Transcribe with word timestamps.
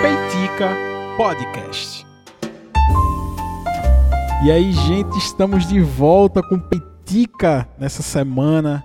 Peitica 0.00 0.74
Podcast. 1.18 2.06
E 4.42 4.50
aí, 4.50 4.72
gente, 4.72 5.18
estamos 5.18 5.66
de 5.66 5.80
volta 5.80 6.42
com 6.42 6.58
Peitica 6.58 7.68
nessa 7.78 8.00
semana, 8.00 8.82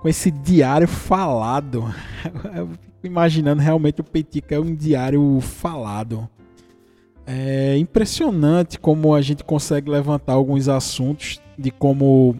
com 0.00 0.08
esse 0.08 0.30
diário 0.30 0.88
falado. 0.88 1.94
Eu 2.56 2.68
fico 2.68 3.06
imaginando 3.06 3.60
realmente 3.60 4.00
o 4.00 4.04
Peitica 4.04 4.54
é 4.54 4.58
um 4.58 4.74
diário 4.74 5.38
falado. 5.42 6.26
É 7.26 7.76
impressionante 7.76 8.80
como 8.80 9.14
a 9.14 9.20
gente 9.20 9.44
consegue 9.44 9.90
levantar 9.90 10.32
alguns 10.32 10.66
assuntos 10.66 11.42
de 11.58 11.70
como 11.70 12.36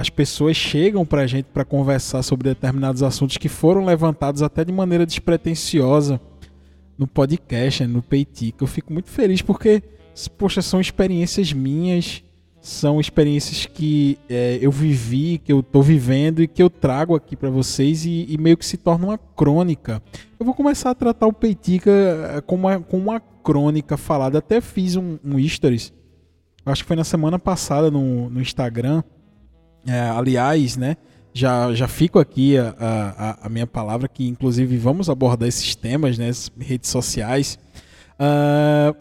as 0.00 0.08
pessoas 0.08 0.56
chegam 0.56 1.04
para 1.04 1.20
a 1.20 1.26
gente 1.26 1.44
para 1.52 1.62
conversar 1.62 2.22
sobre 2.22 2.48
determinados 2.48 3.02
assuntos 3.02 3.36
que 3.36 3.50
foram 3.50 3.84
levantados 3.84 4.40
até 4.40 4.64
de 4.64 4.72
maneira 4.72 5.04
despretensiosa 5.04 6.18
no 6.96 7.06
podcast, 7.06 7.86
no 7.86 8.00
Peitica. 8.00 8.64
Eu 8.64 8.66
fico 8.66 8.94
muito 8.94 9.10
feliz 9.10 9.42
porque, 9.42 9.82
poxa, 10.38 10.62
são 10.62 10.80
experiências 10.80 11.52
minhas, 11.52 12.24
são 12.62 12.98
experiências 12.98 13.66
que 13.66 14.18
é, 14.26 14.58
eu 14.62 14.70
vivi, 14.70 15.36
que 15.36 15.52
eu 15.52 15.60
estou 15.60 15.82
vivendo 15.82 16.42
e 16.42 16.48
que 16.48 16.62
eu 16.62 16.70
trago 16.70 17.14
aqui 17.14 17.36
para 17.36 17.50
vocês 17.50 18.06
e, 18.06 18.24
e, 18.26 18.38
meio 18.38 18.56
que 18.56 18.64
se 18.64 18.78
torna 18.78 19.08
uma 19.08 19.18
crônica. 19.18 20.02
Eu 20.38 20.46
vou 20.46 20.54
começar 20.54 20.92
a 20.92 20.94
tratar 20.94 21.26
o 21.26 21.32
Peitica 21.32 21.90
é, 21.90 22.40
como 22.40 22.68
uma, 22.68 22.80
como 22.80 23.02
uma 23.02 23.20
crônica 23.20 23.98
falada. 23.98 24.38
Até 24.38 24.62
fiz 24.62 24.96
um, 24.96 25.18
um 25.22 25.46
stories, 25.46 25.92
acho 26.64 26.84
que 26.84 26.88
foi 26.88 26.96
na 26.96 27.04
semana 27.04 27.38
passada 27.38 27.90
no, 27.90 28.30
no 28.30 28.40
Instagram 28.40 29.02
é, 29.86 30.00
aliás, 30.00 30.76
né, 30.76 30.96
já, 31.32 31.72
já 31.74 31.88
fico 31.88 32.18
aqui 32.18 32.58
a, 32.58 32.74
a, 32.78 33.46
a, 33.46 33.48
minha 33.48 33.66
palavra, 33.66 34.08
que 34.08 34.26
inclusive 34.26 34.76
vamos 34.76 35.08
abordar 35.08 35.48
esses 35.48 35.74
temas, 35.74 36.18
né, 36.18 36.30
redes 36.58 36.90
sociais. 36.90 37.58
Uh, 38.18 38.94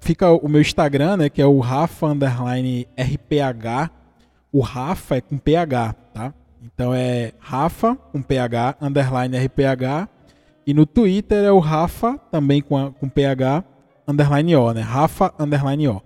fica 0.00 0.30
o 0.30 0.48
meu 0.48 0.60
Instagram, 0.60 1.16
né, 1.18 1.28
que 1.28 1.42
é 1.42 1.46
o 1.46 1.60
Rafa 1.60 2.06
underline 2.06 2.88
RPH. 2.98 3.90
O 4.52 4.60
Rafa 4.60 5.16
é 5.16 5.20
com 5.20 5.36
PH, 5.36 5.92
tá? 6.14 6.34
Então 6.62 6.94
é 6.94 7.32
Rafa 7.38 7.96
com 8.12 8.22
PH 8.22 8.76
underline 8.80 9.36
RPH. 9.36 10.08
E 10.66 10.72
no 10.72 10.86
Twitter 10.86 11.44
é 11.44 11.52
o 11.52 11.58
Rafa, 11.58 12.18
também 12.30 12.62
com, 12.62 12.90
com 12.92 13.08
PH 13.08 13.62
underline 14.08 14.56
O, 14.56 14.72
né? 14.72 14.80
Rafa 14.80 15.34
underline 15.38 15.88
O. 15.88 16.02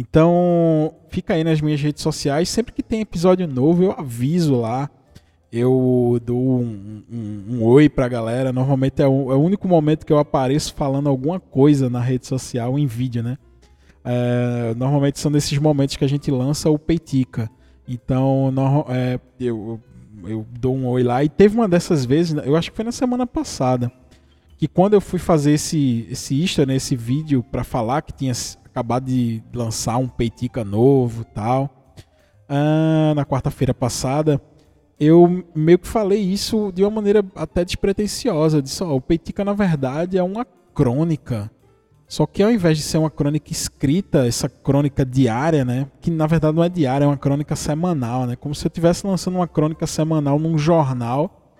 Então, 0.00 0.94
fica 1.08 1.34
aí 1.34 1.42
nas 1.42 1.60
minhas 1.60 1.80
redes 1.80 2.04
sociais. 2.04 2.48
Sempre 2.48 2.72
que 2.72 2.84
tem 2.84 3.00
episódio 3.00 3.48
novo, 3.48 3.82
eu 3.82 3.90
aviso 3.90 4.54
lá. 4.54 4.88
Eu 5.50 6.20
dou 6.24 6.60
um, 6.60 7.02
um, 7.10 7.44
um 7.56 7.64
oi 7.64 7.88
pra 7.88 8.06
galera. 8.06 8.52
Normalmente 8.52 9.02
é 9.02 9.08
o, 9.08 9.32
é 9.32 9.34
o, 9.34 9.40
único 9.40 9.66
momento 9.66 10.06
que 10.06 10.12
eu 10.12 10.18
apareço 10.18 10.72
falando 10.72 11.08
alguma 11.08 11.40
coisa 11.40 11.90
na 11.90 12.00
rede 12.00 12.28
social, 12.28 12.78
em 12.78 12.86
vídeo, 12.86 13.24
né? 13.24 13.38
É, 14.04 14.72
normalmente 14.76 15.18
são 15.18 15.32
nesses 15.32 15.58
momentos 15.58 15.96
que 15.96 16.04
a 16.04 16.08
gente 16.08 16.30
lança 16.30 16.70
o 16.70 16.78
Peitica. 16.78 17.50
Então, 17.88 18.52
no, 18.52 18.84
é, 18.88 19.18
eu, 19.40 19.80
eu 20.24 20.46
dou 20.60 20.76
um 20.76 20.86
oi 20.86 21.02
lá. 21.02 21.24
E 21.24 21.28
teve 21.28 21.56
uma 21.56 21.68
dessas 21.68 22.04
vezes, 22.04 22.40
eu 22.44 22.54
acho 22.54 22.70
que 22.70 22.76
foi 22.76 22.84
na 22.84 22.92
semana 22.92 23.26
passada, 23.26 23.90
que 24.56 24.68
quando 24.68 24.94
eu 24.94 25.00
fui 25.00 25.18
fazer 25.18 25.54
esse, 25.54 26.06
esse 26.08 26.64
né, 26.64 26.76
esse 26.76 26.94
vídeo 26.94 27.42
para 27.42 27.64
falar 27.64 28.02
que 28.02 28.12
tinha 28.12 28.32
acabado 28.78 29.06
de 29.06 29.42
lançar 29.52 29.96
um 29.96 30.06
Peitica 30.06 30.64
novo 30.64 31.24
tal. 31.24 31.68
Ah, 32.48 33.12
na 33.16 33.24
quarta-feira 33.24 33.74
passada, 33.74 34.40
eu 35.00 35.44
meio 35.54 35.78
que 35.80 35.88
falei 35.88 36.20
isso 36.20 36.70
de 36.72 36.84
uma 36.84 36.90
maneira 36.90 37.24
até 37.34 37.64
despretensiosa. 37.64 38.58
Eu 38.58 38.62
disse, 38.62 38.82
ó, 38.84 38.94
o 38.94 39.00
Peitica 39.00 39.44
na 39.44 39.52
verdade 39.52 40.16
é 40.16 40.22
uma 40.22 40.46
crônica. 40.72 41.50
Só 42.06 42.24
que 42.24 42.42
ao 42.42 42.50
invés 42.50 42.78
de 42.78 42.84
ser 42.84 42.98
uma 42.98 43.10
crônica 43.10 43.50
escrita, 43.50 44.26
essa 44.26 44.48
crônica 44.48 45.04
diária, 45.04 45.64
né? 45.64 45.88
Que 46.00 46.10
na 46.10 46.26
verdade 46.26 46.56
não 46.56 46.64
é 46.64 46.68
diária, 46.68 47.04
é 47.04 47.08
uma 47.08 47.18
crônica 47.18 47.54
semanal, 47.56 48.26
né? 48.26 48.36
Como 48.36 48.54
se 48.54 48.64
eu 48.64 48.68
estivesse 48.68 49.06
lançando 49.06 49.34
uma 49.34 49.48
crônica 49.48 49.86
semanal 49.86 50.38
num 50.38 50.56
jornal. 50.56 51.52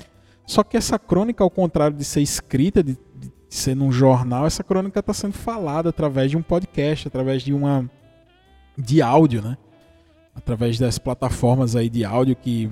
Só 0.46 0.62
que 0.62 0.76
essa 0.76 0.98
crônica, 0.98 1.44
ao 1.44 1.50
contrário 1.50 1.96
de 1.96 2.04
ser 2.04 2.22
escrita, 2.22 2.82
de, 2.82 2.96
de 3.16 3.30
ser 3.48 3.74
num 3.74 3.90
jornal, 3.90 4.46
essa 4.46 4.62
crônica 4.62 5.00
está 5.00 5.14
sendo 5.14 5.32
falada 5.32 5.88
através 5.88 6.30
de 6.30 6.36
um 6.36 6.42
podcast, 6.42 7.08
através 7.08 7.42
de 7.42 7.52
uma 7.52 7.88
de 8.76 9.00
áudio, 9.00 9.42
né? 9.42 9.56
Através 10.34 10.78
das 10.78 10.98
plataformas 10.98 11.74
aí 11.74 11.88
de 11.88 12.04
áudio 12.04 12.36
que 12.36 12.70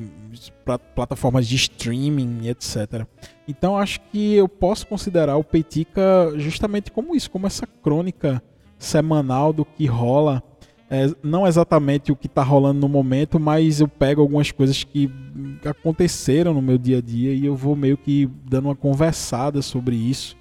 plataformas 0.94 1.48
de 1.48 1.56
streaming, 1.56 2.46
etc. 2.46 3.06
Então 3.48 3.76
acho 3.76 4.00
que 4.12 4.34
eu 4.34 4.48
posso 4.48 4.86
considerar 4.86 5.36
o 5.36 5.42
Peitica 5.42 6.32
justamente 6.36 6.92
como 6.92 7.16
isso, 7.16 7.30
como 7.30 7.46
essa 7.46 7.66
crônica 7.66 8.42
semanal 8.78 9.52
do 9.52 9.64
que 9.64 9.86
rola. 9.86 10.42
É, 10.88 11.10
não 11.20 11.44
exatamente 11.44 12.12
o 12.12 12.16
que 12.16 12.28
está 12.28 12.44
rolando 12.44 12.78
no 12.78 12.88
momento, 12.88 13.40
mas 13.40 13.80
eu 13.80 13.88
pego 13.88 14.20
algumas 14.20 14.52
coisas 14.52 14.84
que 14.84 15.10
aconteceram 15.64 16.54
no 16.54 16.62
meu 16.62 16.78
dia 16.78 16.98
a 16.98 17.00
dia 17.00 17.34
e 17.34 17.44
eu 17.44 17.56
vou 17.56 17.74
meio 17.74 17.96
que 17.96 18.30
dando 18.48 18.66
uma 18.66 18.76
conversada 18.76 19.60
sobre 19.62 19.96
isso 19.96 20.36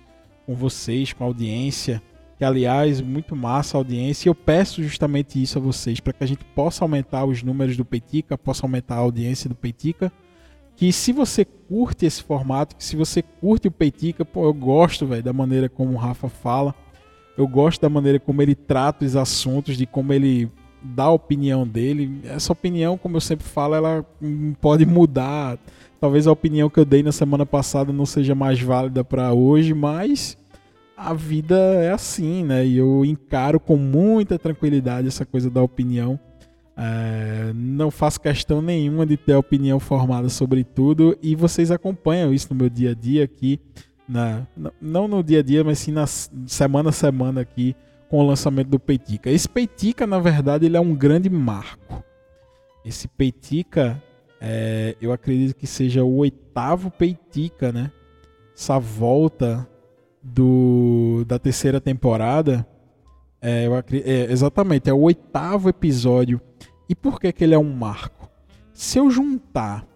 com 0.45 0.56
vocês, 0.56 1.13
com 1.13 1.23
a 1.23 1.28
audiência. 1.28 2.01
Que, 2.38 2.44
aliás, 2.44 3.00
muito 3.00 3.35
massa 3.35 3.78
a 3.78 3.79
audiência. 3.79 4.28
E 4.28 4.29
eu 4.29 4.35
peço 4.35 4.83
justamente 4.83 5.41
isso 5.41 5.57
a 5.57 5.61
vocês, 5.61 6.00
para 6.00 6.13
que 6.13 6.23
a 6.23 6.28
gente 6.28 6.44
possa 6.44 6.83
aumentar 6.83 7.25
os 7.25 7.41
números 7.41 7.78
do 7.78 7.85
Peitica, 7.85 8.38
possa 8.38 8.66
aumentar 8.66 8.95
a 8.95 9.00
audiência 9.00 9.47
do 9.47 9.56
Peitica. 9.56 10.11
Que 10.75 10.91
se 10.91 11.13
você 11.13 11.45
curte 11.45 12.06
esse 12.06 12.22
formato, 12.22 12.75
que 12.75 12.83
se 12.83 12.97
você 12.97 13.22
curte 13.22 13.69
o 13.69 13.72
Peitica, 13.72 14.25
pô, 14.25 14.44
eu 14.44 14.53
gosto, 14.53 15.06
velho, 15.06 15.23
da 15.23 15.31
maneira 15.31 15.69
como 15.69 15.94
o 15.94 15.97
Rafa 15.97 16.28
fala. 16.28 16.75
Eu 17.38 17.47
gosto 17.47 17.81
da 17.81 17.89
maneira 17.89 18.19
como 18.19 18.41
ele 18.41 18.56
trata 18.56 19.06
os 19.06 19.16
assuntos, 19.16 19.77
de 19.77 19.85
como 19.85 20.12
ele 20.12 20.51
dá 20.81 21.06
a 21.06 21.12
opinião 21.12 21.67
dele. 21.67 22.19
Essa 22.25 22.53
opinião, 22.53 22.97
como 22.97 23.17
eu 23.17 23.22
sempre 23.22 23.45
falo, 23.45 23.75
ela 23.75 24.06
pode 24.62 24.85
mudar 24.85 25.57
Talvez 26.05 26.27
a 26.27 26.31
opinião 26.31 26.69
que 26.69 26.79
eu 26.79 26.85
dei 26.85 27.01
na 27.01 27.11
semana 27.11 27.47
passada 27.47 27.91
não 27.91 28.05
seja 28.05 28.35
mais 28.35 28.61
válida 28.61 29.03
para 29.03 29.33
hoje, 29.33 29.73
mas 29.73 30.38
a 30.95 31.16
vida 31.16 31.55
é 31.57 31.89
assim, 31.91 32.43
né? 32.43 32.63
E 32.63 32.77
eu 32.77 33.03
encaro 33.03 33.59
com 33.59 33.75
muita 33.75 34.38
tranquilidade 34.38 35.07
essa 35.07 35.25
coisa 35.25 35.49
da 35.49 35.63
opinião. 35.63 36.19
É, 36.77 37.51
não 37.55 37.89
faço 37.89 38.21
questão 38.21 38.61
nenhuma 38.61 39.03
de 39.03 39.17
ter 39.17 39.33
opinião 39.33 39.79
formada 39.79 40.29
sobre 40.29 40.63
tudo 40.63 41.17
e 41.23 41.35
vocês 41.35 41.71
acompanham 41.71 42.31
isso 42.31 42.53
no 42.53 42.55
meu 42.55 42.69
dia 42.69 42.91
a 42.91 42.94
dia 42.94 43.23
aqui, 43.23 43.59
na, 44.07 44.45
não 44.79 45.07
no 45.07 45.23
dia 45.23 45.39
a 45.39 45.41
dia, 45.41 45.63
mas 45.63 45.79
sim 45.79 45.91
na 45.91 46.05
semana 46.05 46.89
a 46.89 46.94
semana 46.94 47.41
aqui 47.41 47.75
com 48.11 48.19
o 48.19 48.27
lançamento 48.27 48.67
do 48.67 48.79
Peitica. 48.79 49.31
Esse 49.31 49.49
Peitica, 49.49 50.05
na 50.05 50.19
verdade, 50.19 50.67
ele 50.67 50.77
é 50.77 50.79
um 50.79 50.94
grande 50.94 51.31
marco. 51.31 52.03
Esse 52.85 53.07
Peitica 53.07 53.99
é, 54.40 54.96
eu 55.01 55.12
acredito 55.12 55.56
que 55.56 55.68
seja 55.68 56.03
o 56.03 56.18
oitavo 56.18 56.91
Peitica, 56.91 57.72
né? 57.72 57.91
Essa 58.56 58.79
volta 58.79 59.68
do, 60.22 61.23
da 61.28 61.38
terceira 61.40 61.79
temporada. 61.79 62.68
É, 63.41 63.68
acredito, 63.68 64.07
é, 64.07 64.31
exatamente, 64.31 64.90
é 64.90 64.94
o 64.94 65.01
oitavo 65.01 65.69
episódio. 65.69 66.41
E 66.88 66.95
por 66.95 67.19
que, 67.19 67.31
que 67.31 67.44
ele 67.44 67.53
é 67.53 67.59
um 67.59 67.74
marco? 67.74 68.29
Se 68.74 68.97
eu 68.97 69.09
juntar 69.09 69.88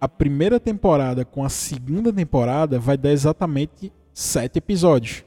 a 0.00 0.08
primeira 0.08 0.60
temporada 0.60 1.24
com 1.24 1.44
a 1.44 1.48
segunda 1.48 2.12
temporada, 2.12 2.78
vai 2.78 2.96
dar 2.96 3.10
exatamente 3.10 3.92
sete 4.12 4.58
episódios. 4.58 5.24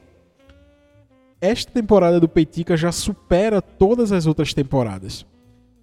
Esta 1.40 1.70
temporada 1.72 2.20
do 2.20 2.28
Peitica 2.28 2.76
já 2.76 2.92
supera 2.92 3.60
todas 3.60 4.12
as 4.12 4.26
outras 4.26 4.54
temporadas. 4.54 5.26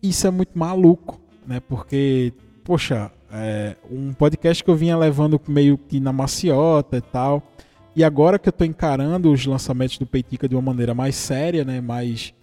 Isso 0.02 0.26
é 0.26 0.32
muito 0.32 0.58
maluco 0.58 1.20
né? 1.50 1.60
Porque, 1.60 2.32
poxa, 2.64 3.12
é 3.32 3.76
um 3.90 4.14
podcast 4.14 4.64
que 4.64 4.70
eu 4.70 4.76
vinha 4.76 4.96
levando 4.96 5.42
meio 5.48 5.80
que 5.80 6.00
na 6.00 6.14
maciota 6.14 6.98
e 6.98 7.02
tal. 7.02 7.42
E 7.96 8.04
agora 8.04 8.38
que 8.38 8.48
eu 8.48 8.54
tô 8.54 8.64
encarando 8.64 9.32
os 9.32 9.44
lançamentos 9.48 9.98
do 9.98 10.06
Peitica 10.06 10.48
de 10.48 10.56
uma 10.56 10.62
maneira 10.62 10.94
mais 10.94 11.16
séria, 11.16 11.66
né? 11.66 11.82
Mais 11.82 12.36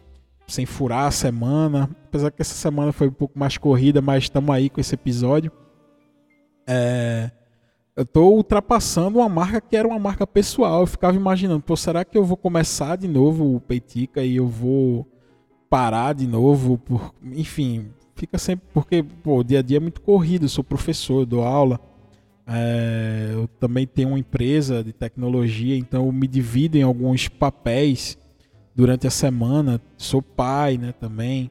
sem 0.48 0.66
furar 0.66 1.06
a 1.06 1.10
semana. 1.12 1.88
Apesar 2.06 2.32
que 2.32 2.42
essa 2.42 2.54
semana 2.54 2.92
foi 2.92 3.06
um 3.06 3.12
pouco 3.12 3.38
mais 3.38 3.56
corrida, 3.56 4.02
mas 4.02 4.24
estamos 4.24 4.52
aí 4.52 4.68
com 4.68 4.80
esse 4.80 4.96
episódio. 4.96 5.52
É, 6.66 7.30
eu 7.94 8.04
tô 8.04 8.28
ultrapassando 8.30 9.20
uma 9.20 9.28
marca 9.28 9.60
que 9.60 9.76
era 9.76 9.86
uma 9.86 10.00
marca 10.00 10.26
pessoal. 10.26 10.80
Eu 10.80 10.86
ficava 10.86 11.16
imaginando, 11.16 11.62
pô, 11.62 11.76
será 11.76 12.04
que 12.04 12.18
eu 12.18 12.24
vou 12.24 12.36
começar 12.36 12.96
de 12.96 13.06
novo 13.06 13.54
o 13.54 13.60
Peitica 13.60 14.24
e 14.24 14.34
eu 14.34 14.48
vou 14.48 15.06
parar 15.70 16.12
de 16.12 16.26
novo? 16.26 16.76
Por... 16.76 17.14
Enfim, 17.22 17.92
fica 18.16 18.38
sempre. 18.38 18.66
Porque 18.72 19.02
pô, 19.02 19.38
o 19.38 19.44
dia 19.44 19.60
a 19.60 19.62
dia 19.62 19.76
é 19.76 19.80
muito 19.80 20.00
corrido, 20.00 20.46
eu 20.46 20.48
sou 20.48 20.64
professor, 20.64 21.20
eu 21.20 21.26
dou 21.26 21.42
aula. 21.44 21.78
É, 22.48 23.30
eu 23.32 23.48
também 23.60 23.86
tenho 23.86 24.08
uma 24.08 24.18
empresa 24.18 24.82
de 24.82 24.92
tecnologia, 24.92 25.76
então 25.76 26.06
eu 26.06 26.12
me 26.12 26.26
divido 26.26 26.78
em 26.78 26.82
alguns 26.82 27.28
papéis 27.28 28.18
durante 28.74 29.06
a 29.06 29.10
semana. 29.10 29.80
Sou 29.96 30.22
pai, 30.22 30.78
né, 30.78 30.92
também. 30.92 31.50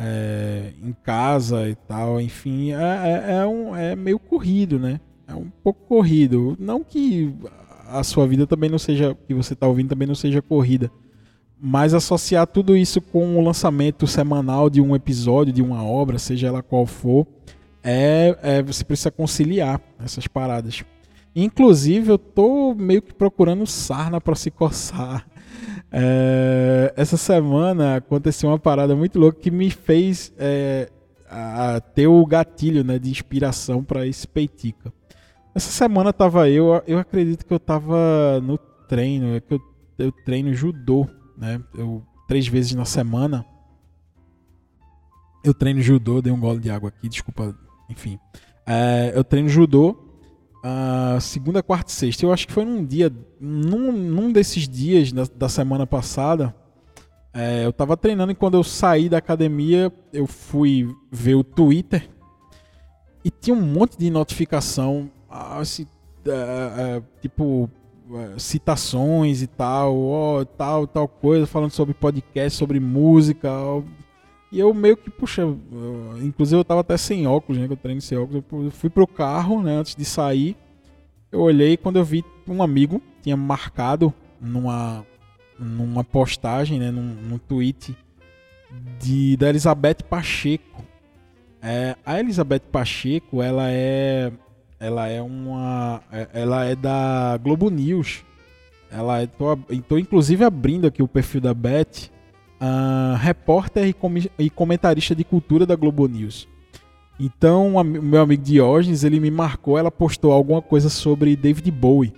É, 0.00 0.74
em 0.80 0.92
casa 0.92 1.68
e 1.68 1.74
tal, 1.74 2.20
enfim, 2.20 2.70
é, 2.70 2.76
é, 2.76 3.32
é, 3.38 3.46
um, 3.46 3.74
é 3.74 3.96
meio 3.96 4.16
corrido, 4.16 4.78
né? 4.78 5.00
É 5.26 5.34
um 5.34 5.50
pouco 5.50 5.84
corrido. 5.88 6.56
Não 6.56 6.84
que 6.84 7.34
a 7.88 8.04
sua 8.04 8.24
vida 8.24 8.46
também 8.46 8.70
não 8.70 8.78
seja, 8.78 9.16
que 9.26 9.34
você 9.34 9.54
está 9.54 9.66
ouvindo 9.66 9.88
também 9.88 10.06
não 10.06 10.14
seja 10.14 10.40
corrida. 10.40 10.88
Mas 11.60 11.92
associar 11.92 12.46
tudo 12.46 12.76
isso 12.76 13.00
com 13.00 13.36
o 13.36 13.44
lançamento 13.44 14.06
semanal 14.06 14.70
de 14.70 14.80
um 14.80 14.94
episódio, 14.94 15.52
de 15.52 15.62
uma 15.62 15.82
obra, 15.82 16.18
seja 16.18 16.46
ela 16.46 16.62
qual 16.62 16.86
for, 16.86 17.26
é, 17.82 18.38
é 18.42 18.62
você 18.62 18.84
precisa 18.84 19.10
conciliar 19.10 19.80
essas 19.98 20.26
paradas. 20.26 20.84
Inclusive, 21.34 22.10
eu 22.10 22.18
tô 22.18 22.74
meio 22.74 23.02
que 23.02 23.12
procurando 23.12 23.66
sarna 23.66 24.20
para 24.20 24.34
se 24.34 24.50
coçar. 24.50 25.26
É, 25.90 26.92
essa 26.96 27.16
semana 27.16 27.96
aconteceu 27.96 28.50
uma 28.50 28.58
parada 28.58 28.94
muito 28.94 29.18
louca 29.18 29.40
que 29.40 29.50
me 29.50 29.70
fez 29.70 30.32
é, 30.38 30.90
a, 31.30 31.80
ter 31.80 32.06
o 32.06 32.24
gatilho 32.26 32.84
né, 32.84 32.98
de 32.98 33.10
inspiração 33.10 33.82
para 33.82 34.06
esse 34.06 34.26
peitica. 34.26 34.92
Essa 35.54 35.70
semana 35.70 36.12
tava 36.12 36.48
eu, 36.48 36.82
eu 36.86 36.98
acredito 36.98 37.44
que 37.44 37.52
eu 37.52 37.58
tava 37.58 38.40
no 38.42 38.58
treino, 38.88 39.34
é 39.34 39.40
que 39.40 39.54
eu, 39.54 39.60
eu 39.98 40.12
treino 40.12 40.52
judô, 40.52 41.08
né? 41.38 41.62
Eu, 41.74 42.02
três 42.26 42.46
vezes 42.46 42.74
na 42.74 42.84
semana. 42.84 43.46
Eu 45.44 45.54
treino 45.54 45.80
judô, 45.80 46.20
dei 46.20 46.32
um 46.32 46.40
gole 46.40 46.58
de 46.58 46.70
água 46.70 46.88
aqui, 46.88 47.08
desculpa, 47.08 47.56
enfim. 47.88 48.18
É, 48.66 49.12
eu 49.14 49.24
treino 49.24 49.48
judô 49.48 49.96
uh, 50.58 51.20
segunda, 51.20 51.62
quarta 51.62 51.90
e 51.90 51.94
sexta. 51.94 52.24
Eu 52.24 52.32
acho 52.32 52.46
que 52.46 52.52
foi 52.52 52.64
num 52.64 52.84
dia, 52.84 53.12
num, 53.40 53.92
num 53.92 54.32
desses 54.32 54.68
dias 54.68 55.12
da, 55.12 55.24
da 55.24 55.48
semana 55.48 55.86
passada. 55.86 56.54
É, 57.32 57.64
eu 57.64 57.72
tava 57.72 57.96
treinando 57.96 58.32
e 58.32 58.34
quando 58.34 58.56
eu 58.56 58.64
saí 58.64 59.08
da 59.08 59.18
academia, 59.18 59.92
eu 60.12 60.26
fui 60.26 60.94
ver 61.10 61.34
o 61.34 61.44
Twitter 61.44 62.08
e 63.24 63.30
tinha 63.30 63.54
um 63.54 63.60
monte 63.60 63.96
de 63.96 64.10
notificação, 64.10 65.10
assim, 65.30 65.86
é, 66.26 67.02
tipo 67.20 67.70
citações 68.38 69.42
e 69.42 69.46
tal, 69.46 69.98
ó, 69.98 70.44
tal, 70.44 70.86
tal 70.86 71.08
coisa, 71.08 71.46
falando 71.46 71.70
sobre 71.70 71.94
podcast, 71.94 72.58
sobre 72.58 72.80
música. 72.80 73.50
Ó, 73.50 73.82
e 74.50 74.58
eu 74.58 74.72
meio 74.72 74.96
que, 74.96 75.10
puxa, 75.10 75.42
eu, 75.42 75.58
inclusive 76.22 76.60
eu 76.60 76.64
tava 76.64 76.80
até 76.80 76.96
sem 76.96 77.26
óculos, 77.26 77.60
né? 77.60 77.66
Que 77.66 77.72
eu 77.74 77.76
treino 77.76 78.00
sem 78.00 78.16
óculos. 78.16 78.42
Eu 78.50 78.70
fui 78.70 78.88
pro 78.88 79.06
carro, 79.06 79.62
né? 79.62 79.76
Antes 79.76 79.94
de 79.94 80.04
sair. 80.04 80.56
Eu 81.30 81.40
olhei 81.40 81.76
quando 81.76 81.96
eu 81.96 82.04
vi 82.04 82.24
um 82.46 82.62
amigo 82.62 83.02
tinha 83.22 83.36
marcado 83.36 84.12
numa, 84.40 85.04
numa 85.58 86.02
postagem, 86.02 86.78
né? 86.78 86.90
Num, 86.90 87.02
num 87.02 87.38
tweet 87.38 87.94
de, 88.98 89.36
da 89.36 89.50
Elizabeth 89.50 90.02
Pacheco. 90.08 90.82
É, 91.60 91.96
a 92.06 92.18
Elizabeth 92.18 92.62
Pacheco, 92.72 93.42
ela 93.42 93.68
é 93.68 94.32
ela 94.80 95.08
é 95.08 95.20
uma 95.20 96.00
é, 96.12 96.28
ela 96.32 96.64
é 96.64 96.74
da 96.74 97.38
Globo 97.42 97.70
News. 97.70 98.24
Ela 98.90 99.22
é 99.22 99.26
tô, 99.26 99.56
tô 99.86 99.98
inclusive 99.98 100.44
abrindo 100.44 100.86
aqui 100.86 101.02
o 101.02 101.08
perfil 101.08 101.40
da 101.40 101.52
Beth 101.52 102.10
uh, 102.60 103.16
repórter 103.16 103.86
e, 103.86 103.92
com 103.92 104.12
e, 104.38 104.50
comentarista 104.50 105.14
de 105.14 105.24
cultura 105.24 105.64
da 105.64 105.76
Globo 105.76 106.06
News. 106.06 106.48
Então, 107.20 107.74
o 107.74 107.82
meu 107.84 108.22
amigo 108.22 108.42
Diógenes, 108.42 109.02
ele 109.02 109.18
me 109.18 109.30
marcou, 109.30 109.76
ela 109.76 109.90
postou 109.90 110.30
alguma 110.30 110.62
coisa 110.62 110.88
sobre 110.88 111.34
David 111.34 111.68
Bowie. 111.70 112.12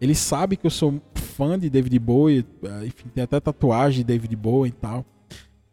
Ele 0.00 0.14
sabe 0.14 0.56
que 0.56 0.66
eu 0.66 0.70
sou 0.70 1.00
fã 1.14 1.58
de 1.58 1.68
David 1.68 1.98
Bowie, 1.98 2.46
eh, 2.62 2.86
enfim, 2.86 3.08
tem 3.12 3.24
até 3.24 3.40
tatuagem 3.40 3.98
de 3.98 4.04
David 4.04 4.36
Bowie 4.36 4.68
e 4.68 4.72
tal. 4.72 5.04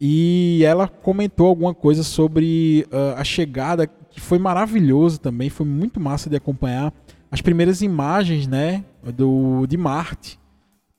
E 0.01 0.63
ela 0.65 0.87
comentou 0.87 1.47
alguma 1.47 1.73
coisa 1.73 2.03
sobre 2.03 2.87
uh, 2.91 3.15
a 3.15 3.23
chegada, 3.23 3.87
que 4.13 4.21
foi 4.21 4.37
maravilhoso 4.37 5.19
também, 5.19 5.49
foi 5.49 5.65
muito 5.65 5.99
massa 5.99 6.29
de 6.29 6.35
acompanhar 6.35 6.93
as 7.31 7.41
primeiras 7.41 7.81
imagens, 7.81 8.45
né, 8.45 8.85
do 9.15 9.65
de 9.65 9.75
Marte, 9.75 10.39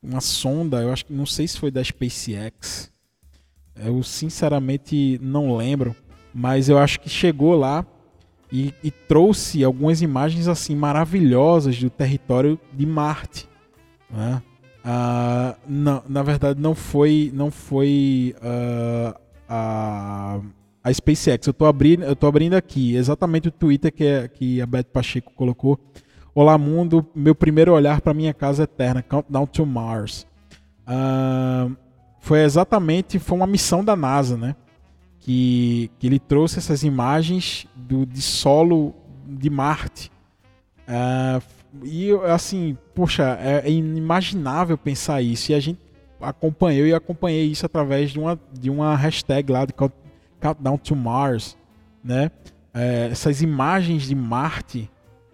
uma 0.02 0.20
sonda, 0.20 0.82
eu 0.82 0.92
acho 0.92 1.06
que 1.06 1.12
não 1.12 1.24
sei 1.24 1.46
se 1.46 1.58
foi 1.58 1.70
da 1.70 1.82
SpaceX, 1.82 2.92
eu 3.76 4.02
sinceramente 4.02 5.18
não 5.22 5.56
lembro, 5.56 5.94
mas 6.34 6.68
eu 6.68 6.76
acho 6.76 6.98
que 7.00 7.08
chegou 7.08 7.56
lá 7.56 7.86
e, 8.50 8.74
e 8.82 8.90
trouxe 8.90 9.64
algumas 9.64 10.02
imagens 10.02 10.48
assim 10.48 10.74
maravilhosas 10.74 11.78
do 11.78 11.90
território 11.90 12.58
de 12.72 12.84
Marte. 12.84 13.48
Né? 14.10 14.42
Uh, 14.84 15.56
não, 15.66 16.02
na 16.08 16.22
verdade 16.22 16.60
não 16.60 16.74
foi 16.74 17.32
não 17.32 17.50
foi 17.50 18.34
uh, 18.38 19.18
a, 19.48 20.40
a 20.84 20.92
SpaceX. 20.92 21.46
Eu 21.46 21.52
estou 21.52 21.66
abrindo 21.66 22.04
eu 22.04 22.14
tô 22.14 22.26
abrindo 22.26 22.54
aqui 22.54 22.94
exatamente 22.94 23.48
o 23.48 23.50
Twitter 23.50 23.90
que, 23.90 24.04
é, 24.04 24.28
que 24.28 24.60
a 24.60 24.66
Beth 24.66 24.84
Pacheco 24.92 25.32
colocou. 25.34 25.80
Olá 26.34 26.58
mundo, 26.58 27.06
meu 27.14 27.34
primeiro 27.34 27.72
olhar 27.72 28.02
para 28.02 28.12
minha 28.12 28.34
casa 28.34 28.64
eterna, 28.64 29.02
Countdown 29.02 29.46
to 29.46 29.64
Mars. 29.64 30.26
Uh, 30.86 31.74
foi 32.20 32.42
exatamente 32.42 33.18
foi 33.18 33.38
uma 33.38 33.46
missão 33.46 33.82
da 33.82 33.96
NASA, 33.96 34.36
né? 34.36 34.54
Que, 35.20 35.90
que 35.98 36.06
ele 36.06 36.18
trouxe 36.18 36.58
essas 36.58 36.82
imagens 36.82 37.66
do, 37.74 38.04
de 38.04 38.20
solo 38.20 38.94
de 39.26 39.48
Marte. 39.48 40.10
Uh, 40.86 41.42
e 41.82 42.10
assim, 42.30 42.76
poxa, 42.94 43.38
é, 43.40 43.62
é, 43.64 43.70
inimaginável 43.70 44.76
pensar 44.76 45.22
isso. 45.22 45.50
E 45.50 45.54
a 45.54 45.60
gente 45.60 45.80
acompanhou 46.20 46.86
e 46.86 46.92
acompanhei 46.92 47.46
isso 47.46 47.64
através 47.64 48.10
de 48.10 48.18
uma, 48.18 48.38
de 48.52 48.68
uma 48.68 48.94
hashtag 48.94 49.50
lá 49.50 49.64
de 49.64 49.72
Countdown 50.44 50.76
to 50.76 50.94
Mars, 50.94 51.56
né? 52.02 52.30
É, 52.74 53.08
essas 53.10 53.40
imagens 53.40 54.02
de 54.02 54.14
Marte, 54.14 54.90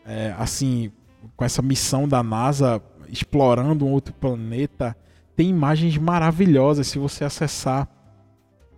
é, 0.06 0.32
assim, 0.38 0.92
com 1.36 1.44
essa 1.44 1.60
missão 1.60 2.06
da 2.06 2.22
NASA 2.22 2.80
explorando 3.08 3.84
um 3.84 3.90
outro 3.90 4.14
planeta, 4.14 4.96
tem 5.34 5.48
imagens 5.48 5.98
maravilhosas 5.98 6.86
se 6.86 6.96
você 6.96 7.24
acessar 7.24 7.88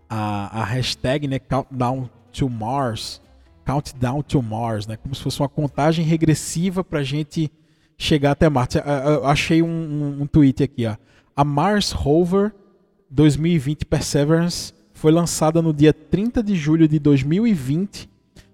a, 0.09 0.63
a 0.63 0.65
hashtag 0.65 1.29
né, 1.29 1.39
Countdown 1.39 2.09
to 2.33 2.49
Mars. 2.49 3.21
Countdown 3.67 4.23
to 4.23 4.43
Mars, 4.43 4.87
né? 4.87 4.97
Como 4.97 5.15
se 5.15 5.23
fosse 5.23 5.39
uma 5.39 5.51
contagem 5.51 6.03
regressiva 6.03 6.83
para 6.83 7.01
a 7.01 7.05
gente 7.05 7.53
chegar 7.99 8.31
até 8.31 8.49
Marte. 8.49 8.79
Eu 8.79 9.27
achei 9.27 9.63
um, 9.63 9.69
um, 9.69 10.23
um 10.23 10.27
tweet 10.27 10.63
aqui, 10.63 10.87
ó. 10.87 10.97
A 11.37 11.45
Mars 11.45 11.93
Rover 11.93 12.55
2020 13.11 13.85
Perseverance 13.85 14.73
foi 15.03 15.11
lançada 15.11 15.61
no 15.61 15.73
dia 15.73 15.93
30 15.93 16.45
de 16.45 16.55
julho 16.55 16.87
de 16.87 17.01
2020 17.01 18.09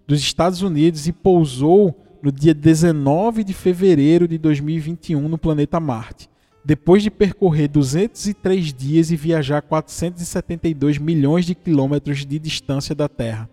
dos 0.07 0.19
Estados 0.19 0.63
Unidos 0.63 1.07
e 1.07 1.13
pousou 1.13 1.95
no 2.23 2.33
dia 2.33 2.55
19 2.55 3.45
de 3.45 3.53
fevereiro 3.53 4.27
de 4.27 4.39
2021 4.39 5.29
no 5.29 5.37
planeta 5.37 5.79
Marte 5.79 6.27
depois 6.65 7.03
de 7.03 7.11
percorrer 7.11 7.69
203 7.69 8.73
dias 8.73 9.11
e 9.11 9.17
viajar 9.17 9.61
472 9.61 10.97
milhões 10.97 11.45
de 11.45 11.55
quilômetros 11.55 12.25
de 12.25 12.39
distância 12.39 12.95
da 12.95 13.11
Terra. 13.11 13.47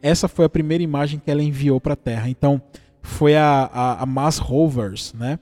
Essa 0.00 0.26
foi 0.26 0.46
a 0.46 0.48
primeira 0.48 0.82
imagem 0.82 1.20
que 1.22 1.30
ela 1.30 1.42
enviou 1.42 1.78
para 1.78 1.92
a 1.92 1.96
Terra. 1.96 2.30
Então, 2.30 2.62
foi 3.02 3.36
a, 3.36 3.70
a, 3.70 4.02
a 4.02 4.06
Mars 4.06 4.38
Rovers, 4.38 5.12
né? 5.12 5.38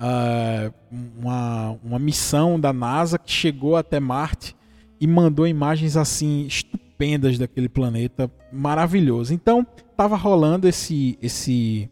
Uh, 0.00 0.72
uma, 1.18 1.78
uma 1.84 1.98
missão 1.98 2.58
da 2.58 2.72
NASA 2.72 3.18
que 3.18 3.30
chegou 3.30 3.76
até 3.76 4.00
Marte 4.00 4.56
e 5.00 5.06
mandou 5.06 5.46
imagens 5.46 5.96
assim 5.96 6.46
estupendas 6.46 7.38
daquele 7.38 7.68
planeta, 7.68 8.30
maravilhoso. 8.52 9.34
Então, 9.34 9.66
estava 9.90 10.16
rolando 10.16 10.66
esse, 10.68 11.18
esse, 11.20 11.90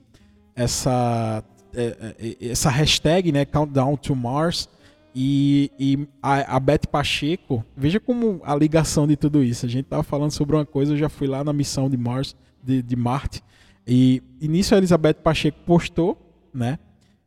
essa, 0.54 1.44
é, 1.74 2.14
é, 2.18 2.50
essa 2.50 2.70
hashtag, 2.70 3.32
né, 3.32 3.44
Countdown 3.44 3.96
to 3.96 4.14
Mars, 4.14 4.68
e, 5.14 5.70
e 5.78 6.08
a, 6.22 6.56
a 6.56 6.60
Beth 6.60 6.86
Pacheco, 6.90 7.64
veja 7.76 8.00
como 8.00 8.40
a 8.44 8.54
ligação 8.56 9.06
de 9.06 9.16
tudo 9.16 9.44
isso. 9.44 9.64
A 9.64 9.68
gente 9.68 9.84
tava 9.84 10.02
falando 10.02 10.32
sobre 10.32 10.56
uma 10.56 10.66
coisa, 10.66 10.92
eu 10.92 10.96
já 10.96 11.08
fui 11.08 11.28
lá 11.28 11.44
na 11.44 11.52
missão 11.52 11.88
de 11.88 11.96
Mars, 11.96 12.34
de, 12.62 12.82
de 12.82 12.96
Marte, 12.96 13.42
e, 13.86 14.22
e 14.40 14.48
nisso 14.48 14.74
a 14.74 14.78
Elizabeth 14.78 15.14
Pacheco 15.14 15.58
postou, 15.66 16.18
né? 16.52 16.78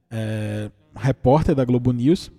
É, 0.10 0.72
repórter 0.96 1.54
da 1.54 1.64
Globo 1.64 1.92
News, 1.92 2.32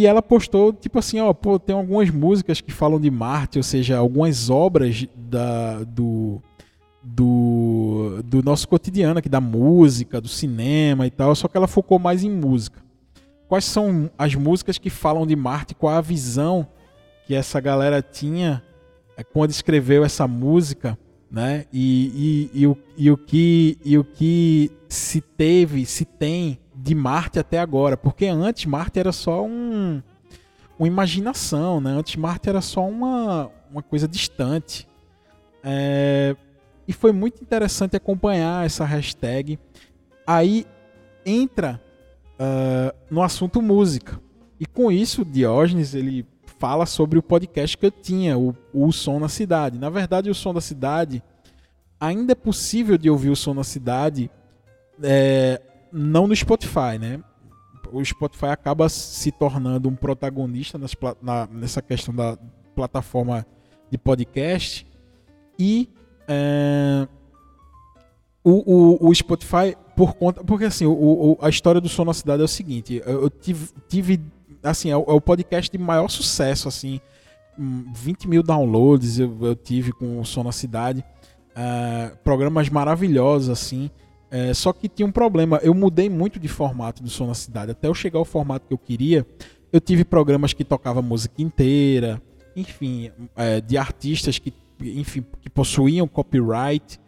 e 0.00 0.06
ela 0.06 0.22
postou, 0.22 0.72
tipo 0.72 0.98
assim, 0.98 1.20
ó, 1.20 1.32
pô, 1.32 1.58
tem 1.58 1.74
algumas 1.74 2.10
músicas 2.10 2.60
que 2.60 2.72
falam 2.72 3.00
de 3.00 3.10
Marte, 3.10 3.58
ou 3.58 3.62
seja, 3.62 3.98
algumas 3.98 4.48
obras 4.50 5.06
da, 5.16 5.82
do, 5.84 6.40
do, 7.02 8.22
do 8.24 8.42
nosso 8.42 8.68
cotidiano 8.68 9.18
aqui, 9.18 9.28
da 9.28 9.40
música, 9.40 10.20
do 10.20 10.28
cinema 10.28 11.06
e 11.06 11.10
tal, 11.10 11.34
só 11.34 11.48
que 11.48 11.56
ela 11.56 11.66
focou 11.66 11.98
mais 11.98 12.22
em 12.24 12.30
música 12.30 12.88
quais 13.48 13.64
são 13.64 14.10
as 14.16 14.34
músicas 14.34 14.78
que 14.78 14.90
falam 14.90 15.26
de 15.26 15.34
Marte, 15.34 15.74
qual 15.74 15.94
a 15.94 16.00
visão 16.00 16.68
que 17.26 17.34
essa 17.34 17.58
galera 17.58 18.02
tinha 18.02 18.62
é, 19.16 19.24
quando 19.24 19.50
escreveu 19.50 20.04
essa 20.04 20.28
música, 20.28 20.98
né? 21.30 21.64
E, 21.72 22.48
e, 22.54 22.60
e, 22.60 22.66
o, 22.66 22.78
e, 22.96 23.10
o, 23.10 23.16
que, 23.16 23.78
e 23.84 23.98
o 23.98 24.04
que 24.04 24.70
se 24.88 25.20
teve, 25.20 25.84
se 25.86 26.04
tem 26.04 26.58
de 26.78 26.94
Marte 26.94 27.38
até 27.38 27.58
agora. 27.58 27.96
Porque 27.96 28.26
antes 28.26 28.66
Marte 28.66 28.98
era 28.98 29.12
só 29.12 29.44
um, 29.44 30.02
uma 30.78 30.86
imaginação, 30.86 31.80
né? 31.80 31.90
Antes 31.90 32.16
Marte 32.16 32.48
era 32.48 32.60
só 32.60 32.86
uma, 32.86 33.50
uma 33.70 33.82
coisa 33.82 34.06
distante. 34.06 34.88
É, 35.62 36.36
e 36.86 36.92
foi 36.92 37.12
muito 37.12 37.42
interessante 37.42 37.96
acompanhar 37.96 38.64
essa 38.64 38.84
hashtag. 38.84 39.58
Aí 40.26 40.66
entra 41.26 41.80
uh, 42.34 42.96
no 43.10 43.22
assunto 43.22 43.60
música. 43.60 44.20
E 44.60 44.66
com 44.66 44.90
isso, 44.90 45.24
Diógenes 45.24 45.94
ele 45.94 46.26
fala 46.58 46.86
sobre 46.86 47.18
o 47.18 47.22
podcast 47.22 47.76
que 47.76 47.86
eu 47.86 47.90
tinha, 47.90 48.36
o, 48.36 48.54
o 48.72 48.90
Som 48.92 49.20
na 49.20 49.28
Cidade. 49.28 49.78
Na 49.78 49.90
verdade, 49.90 50.30
o 50.30 50.34
Som 50.34 50.52
da 50.52 50.60
Cidade 50.60 51.22
ainda 52.00 52.32
é 52.32 52.34
possível 52.34 52.96
de 52.98 53.08
ouvir 53.08 53.30
o 53.30 53.36
Som 53.36 53.54
na 53.54 53.64
Cidade, 53.64 54.30
é, 55.02 55.60
não 55.92 56.26
no 56.26 56.34
Spotify, 56.34 56.98
né? 57.00 57.20
O 57.90 58.04
Spotify 58.04 58.46
acaba 58.46 58.88
se 58.88 59.32
tornando 59.32 59.88
um 59.88 59.94
protagonista 59.94 60.76
nas, 60.76 60.94
na, 61.22 61.46
nessa 61.46 61.80
questão 61.80 62.14
da 62.14 62.36
plataforma 62.74 63.46
de 63.90 63.96
podcast 63.96 64.86
e 65.58 65.88
é, 66.28 67.08
o, 68.44 69.04
o, 69.04 69.08
o, 69.08 69.14
Spotify 69.14 69.74
por 69.96 70.14
conta 70.14 70.44
porque 70.44 70.66
assim 70.66 70.84
o, 70.84 71.38
a 71.40 71.48
história 71.48 71.80
do 71.80 71.88
Som 71.88 72.04
na 72.04 72.12
Cidade 72.12 72.42
é 72.42 72.44
o 72.44 72.48
seguinte 72.48 73.02
eu, 73.06 73.22
eu 73.22 73.30
tive, 73.30 73.70
tive 73.88 74.20
assim, 74.62 74.90
é 74.90 74.96
o, 74.96 75.04
é 75.06 75.12
o, 75.12 75.20
podcast 75.20 75.70
de 75.70 75.78
maior 75.78 76.08
sucesso, 76.08 76.68
assim. 76.68 77.00
20 77.58 78.26
hum, 78.26 78.30
mil 78.30 78.42
downloads 78.42 79.18
eu, 79.18 79.36
eu 79.40 79.56
tive 79.56 79.92
com 79.92 80.20
o 80.20 80.24
Som 80.24 80.44
na 80.44 80.52
Cidade. 80.52 81.04
Uh, 81.50 82.16
programas 82.18 82.68
maravilhosos, 82.68 83.48
assim. 83.48 83.90
Uh, 84.30 84.54
só 84.54 84.72
que 84.72 84.88
tinha 84.88 85.06
um 85.06 85.12
problema. 85.12 85.58
Eu 85.62 85.74
mudei 85.74 86.08
muito 86.08 86.38
de 86.38 86.48
formato 86.48 87.02
do 87.02 87.08
Som 87.08 87.26
na 87.26 87.34
Cidade. 87.34 87.72
Até 87.72 87.88
eu 87.88 87.94
chegar 87.94 88.18
ao 88.18 88.24
formato 88.24 88.66
que 88.66 88.74
eu 88.74 88.78
queria, 88.78 89.26
eu 89.72 89.80
tive 89.80 90.04
programas 90.04 90.52
que 90.52 90.64
tocava 90.64 91.00
música 91.00 91.40
inteira. 91.40 92.20
Enfim, 92.54 93.08
uh, 93.08 93.60
de 93.66 93.76
artistas 93.76 94.38
que, 94.38 94.52
enfim, 94.80 95.24
que 95.40 95.48
possuíam 95.48 96.06
copyright 96.06 97.00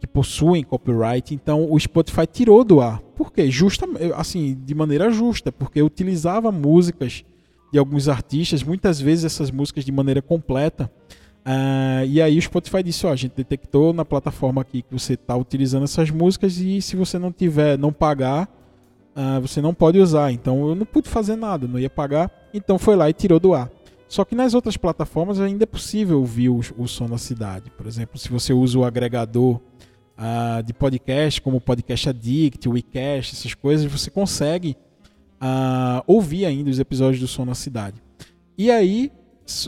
que 0.00 0.06
possuem 0.06 0.64
copyright, 0.64 1.34
então 1.34 1.70
o 1.70 1.78
Spotify 1.78 2.26
tirou 2.26 2.64
do 2.64 2.80
ar. 2.80 3.00
Por 3.14 3.30
quê? 3.30 3.50
Justa, 3.50 3.86
assim, 4.16 4.58
de 4.64 4.74
maneira 4.74 5.10
justa, 5.10 5.52
porque 5.52 5.82
utilizava 5.82 6.50
músicas 6.50 7.22
de 7.70 7.78
alguns 7.78 8.08
artistas, 8.08 8.62
muitas 8.62 8.98
vezes 8.98 9.26
essas 9.26 9.50
músicas 9.50 9.84
de 9.84 9.92
maneira 9.92 10.22
completa. 10.22 10.90
Uh, 11.40 12.04
e 12.06 12.20
aí 12.20 12.38
o 12.38 12.42
Spotify 12.42 12.82
disse, 12.82 13.06
ó, 13.06 13.12
a 13.12 13.16
gente 13.16 13.32
detectou 13.34 13.92
na 13.92 14.04
plataforma 14.04 14.60
aqui 14.60 14.82
que 14.82 14.92
você 14.92 15.14
está 15.14 15.36
utilizando 15.36 15.84
essas 15.84 16.10
músicas 16.10 16.58
e 16.58 16.82
se 16.82 16.96
você 16.96 17.18
não 17.18 17.32
tiver, 17.32 17.78
não 17.78 17.92
pagar, 17.92 18.48
uh, 19.16 19.40
você 19.40 19.60
não 19.60 19.72
pode 19.72 19.98
usar. 19.98 20.32
Então 20.32 20.68
eu 20.68 20.74
não 20.74 20.86
pude 20.86 21.08
fazer 21.08 21.36
nada, 21.36 21.66
não 21.66 21.78
ia 21.78 21.90
pagar. 21.90 22.30
Então 22.52 22.78
foi 22.78 22.94
lá 22.94 23.08
e 23.08 23.12
tirou 23.12 23.40
do 23.40 23.54
ar. 23.54 23.70
Só 24.06 24.24
que 24.24 24.34
nas 24.34 24.54
outras 24.54 24.76
plataformas 24.76 25.40
ainda 25.40 25.62
é 25.62 25.66
possível 25.66 26.18
ouvir 26.18 26.48
o, 26.48 26.60
o 26.76 26.86
som 26.86 27.08
da 27.08 27.18
cidade. 27.18 27.70
Por 27.70 27.86
exemplo, 27.86 28.18
se 28.18 28.28
você 28.28 28.52
usa 28.52 28.78
o 28.78 28.84
agregador 28.84 29.56
uh, 30.18 30.62
de 30.64 30.74
podcast, 30.74 31.40
como 31.40 31.56
o 31.56 31.60
Podcast 31.60 32.08
Addict, 32.08 32.68
o 32.68 32.72
WeCast, 32.72 33.34
essas 33.34 33.54
coisas, 33.54 33.90
você 33.90 34.10
consegue 34.10 34.76
ouvir 36.06 36.44
ainda 36.44 36.68
os 36.68 36.78
episódios 36.78 37.18
do 37.18 37.26
Som 37.26 37.46
na 37.46 37.54
Cidade. 37.54 37.96
E 38.58 38.70
aí, 38.70 39.10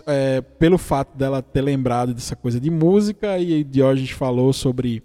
é, 0.07 0.41
pelo 0.41 0.79
fato 0.79 1.17
dela 1.17 1.43
ter 1.43 1.62
lembrado 1.62 2.15
dessa 2.15 2.37
coisa 2.37 2.61
de 2.61 2.71
música, 2.71 3.39
e 3.39 3.62
Diógenes 3.65 4.11
falou 4.11 4.53
sobre 4.53 5.03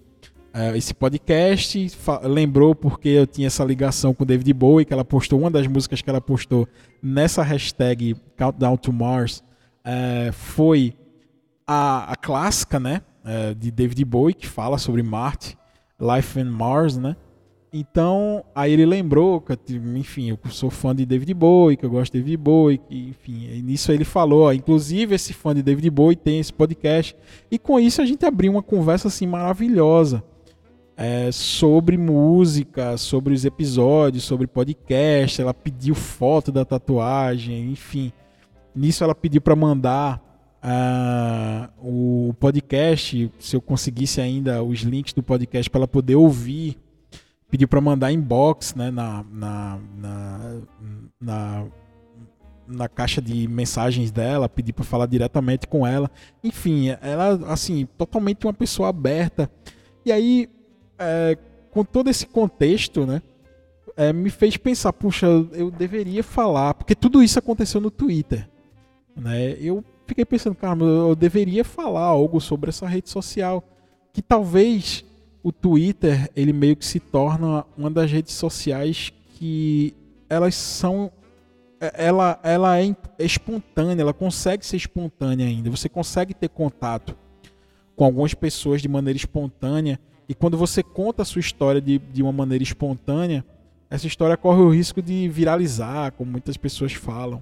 uh, 0.53 0.75
esse 0.75 0.93
podcast, 0.93 1.91
lembrou 2.23 2.73
porque 2.73 3.09
eu 3.09 3.27
tinha 3.27 3.47
essa 3.47 3.63
ligação 3.63 4.13
com 4.13 4.25
David 4.25 4.53
Bowie, 4.53 4.85
que 4.85 4.93
ela 4.93 5.05
postou, 5.05 5.39
uma 5.39 5.51
das 5.51 5.67
músicas 5.67 6.01
que 6.01 6.09
ela 6.09 6.21
postou 6.21 6.67
nessa 7.01 7.43
hashtag 7.43 8.15
Countdown 8.37 8.77
to 8.77 8.91
Mars, 8.93 9.43
uh, 9.85 10.31
foi 10.33 10.93
a, 11.65 12.11
a 12.11 12.15
clássica, 12.15 12.79
né? 12.79 13.01
é, 13.27 13.53
de 13.53 13.69
David 13.69 14.05
Bowie, 14.05 14.33
que 14.33 14.47
fala 14.47 14.77
sobre 14.77 15.03
Marte, 15.03 15.57
Life 15.99 16.39
on 16.39 16.45
Mars, 16.45 16.97
né? 16.97 17.15
Então, 17.71 18.45
aí 18.55 18.71
ele 18.71 18.85
lembrou 18.85 19.41
que, 19.41 19.53
enfim, 19.95 20.29
eu 20.29 20.39
sou 20.49 20.69
fã 20.69 20.95
de 20.95 21.05
David 21.05 21.33
Bowie, 21.33 21.75
que 21.75 21.85
eu 21.85 21.89
gosto 21.89 22.13
de 22.13 22.19
David 22.19 22.37
Bowie, 22.37 22.77
que, 22.77 23.09
enfim, 23.09 23.61
nisso 23.61 23.91
ele 23.91 24.05
falou, 24.05 24.45
ó, 24.45 24.53
inclusive 24.53 25.13
esse 25.13 25.33
fã 25.33 25.53
de 25.53 25.61
David 25.61 25.89
Bowie 25.89 26.15
tem 26.15 26.39
esse 26.39 26.53
podcast. 26.53 27.15
E 27.51 27.59
com 27.59 27.79
isso 27.79 28.01
a 28.01 28.05
gente 28.05 28.25
abriu 28.25 28.51
uma 28.53 28.63
conversa 28.63 29.09
assim 29.09 29.27
maravilhosa 29.27 30.23
é, 30.95 31.29
sobre 31.31 31.97
música, 31.97 32.97
sobre 32.97 33.33
os 33.33 33.45
episódios, 33.45 34.23
sobre 34.23 34.47
podcast. 34.47 35.41
Ela 35.41 35.53
pediu 35.53 35.93
foto 35.93 36.51
da 36.51 36.63
tatuagem, 36.63 37.69
enfim. 37.69 38.11
Nisso 38.73 39.03
ela 39.03 39.13
pediu 39.13 39.41
para 39.41 39.55
mandar 39.55 40.21
uh, 40.63 42.29
o 42.29 42.33
podcast, 42.39 43.31
se 43.39 43.55
eu 43.55 43.61
conseguisse 43.61 44.21
ainda 44.21 44.63
os 44.63 44.79
links 44.79 45.13
do 45.13 45.21
podcast 45.21 45.69
para 45.69 45.79
ela 45.79 45.87
poder 45.87 46.15
ouvir, 46.15 46.77
pediu 47.49 47.67
para 47.67 47.81
mandar 47.81 48.11
inbox 48.11 48.75
né, 48.75 48.91
na, 48.91 49.23
na, 49.31 49.79
na, 49.95 50.61
na, 51.19 51.65
na 52.67 52.89
caixa 52.89 53.21
de 53.21 53.47
mensagens 53.47 54.11
dela, 54.11 54.49
pedir 54.49 54.73
para 54.73 54.83
falar 54.83 55.05
diretamente 55.05 55.67
com 55.67 55.87
ela. 55.87 56.11
Enfim, 56.43 56.89
ela, 57.01 57.51
assim, 57.51 57.87
totalmente 57.97 58.45
uma 58.45 58.53
pessoa 58.53 58.89
aberta. 58.89 59.49
E 60.05 60.11
aí, 60.11 60.49
é, 60.99 61.37
com 61.71 61.83
todo 61.83 62.09
esse 62.09 62.25
contexto, 62.25 63.05
né? 63.05 63.21
É, 63.95 64.13
me 64.13 64.29
fez 64.29 64.57
pensar, 64.57 64.93
puxa, 64.93 65.25
eu 65.53 65.71
deveria 65.71 66.23
falar, 66.23 66.75
porque 66.75 66.93
tudo 66.93 67.23
isso 67.23 67.39
aconteceu 67.39 67.81
no 67.81 67.89
Twitter. 67.89 68.47
Né? 69.15 69.57
Eu 69.59 69.83
fiquei 70.05 70.23
pensando, 70.23 70.55
cara, 70.55 70.79
eu 70.83 71.15
deveria 71.15 71.63
falar 71.63 72.03
algo 72.03 72.39
sobre 72.39 72.69
essa 72.69 72.87
rede 72.87 73.09
social. 73.09 73.63
Que 74.13 74.21
talvez 74.21 75.03
o 75.43 75.51
Twitter, 75.51 76.29
ele 76.35 76.51
meio 76.51 76.75
que 76.75 76.85
se 76.85 76.99
torna 76.99 77.65
uma 77.77 77.89
das 77.89 78.11
redes 78.11 78.33
sociais 78.33 79.13
que 79.35 79.95
elas 80.29 80.55
são 80.55 81.11
é, 81.79 82.05
ela, 82.05 82.39
ela 82.43 82.79
é 82.79 82.95
espontânea, 83.19 84.01
ela 84.01 84.13
consegue 84.13 84.65
ser 84.65 84.77
espontânea 84.77 85.45
ainda. 85.45 85.69
Você 85.69 85.87
consegue 85.87 86.33
ter 86.33 86.49
contato 86.49 87.15
com 87.95 88.03
algumas 88.03 88.33
pessoas 88.33 88.81
de 88.81 88.87
maneira 88.87 89.17
espontânea. 89.17 89.99
E 90.27 90.33
quando 90.33 90.57
você 90.57 90.83
conta 90.83 91.21
a 91.21 91.25
sua 91.25 91.39
história 91.39 91.79
de, 91.79 91.99
de 91.99 92.21
uma 92.21 92.31
maneira 92.31 92.63
espontânea, 92.63 93.45
essa 93.89 94.07
história 94.07 94.35
corre 94.35 94.61
o 94.61 94.69
risco 94.69 95.01
de 95.01 95.29
viralizar, 95.29 96.11
como 96.11 96.31
muitas 96.31 96.57
pessoas 96.57 96.93
falam. 96.93 97.41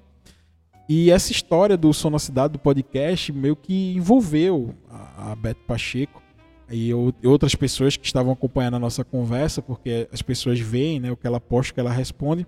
E 0.88 1.10
essa 1.10 1.32
história 1.32 1.76
do 1.76 1.92
Som 1.92 2.10
na 2.10 2.18
Cidade, 2.18 2.52
do 2.52 2.58
podcast, 2.58 3.32
meio 3.32 3.56
que 3.56 3.94
envolveu 3.96 4.74
a, 4.88 5.32
a 5.32 5.36
Beto 5.36 5.62
Pacheco 5.66 6.22
e 6.70 6.92
outras 7.24 7.54
pessoas 7.54 7.96
que 7.96 8.04
estavam 8.06 8.32
acompanhando 8.32 8.74
a 8.74 8.78
nossa 8.78 9.04
conversa, 9.04 9.62
porque 9.62 10.08
as 10.12 10.22
pessoas 10.22 10.58
veem 10.58 10.98
né, 10.98 11.10
o 11.10 11.16
que 11.16 11.26
ela 11.26 11.40
posta, 11.40 11.70
o 11.70 11.74
que 11.74 11.80
ela 11.80 11.92
responde. 11.92 12.46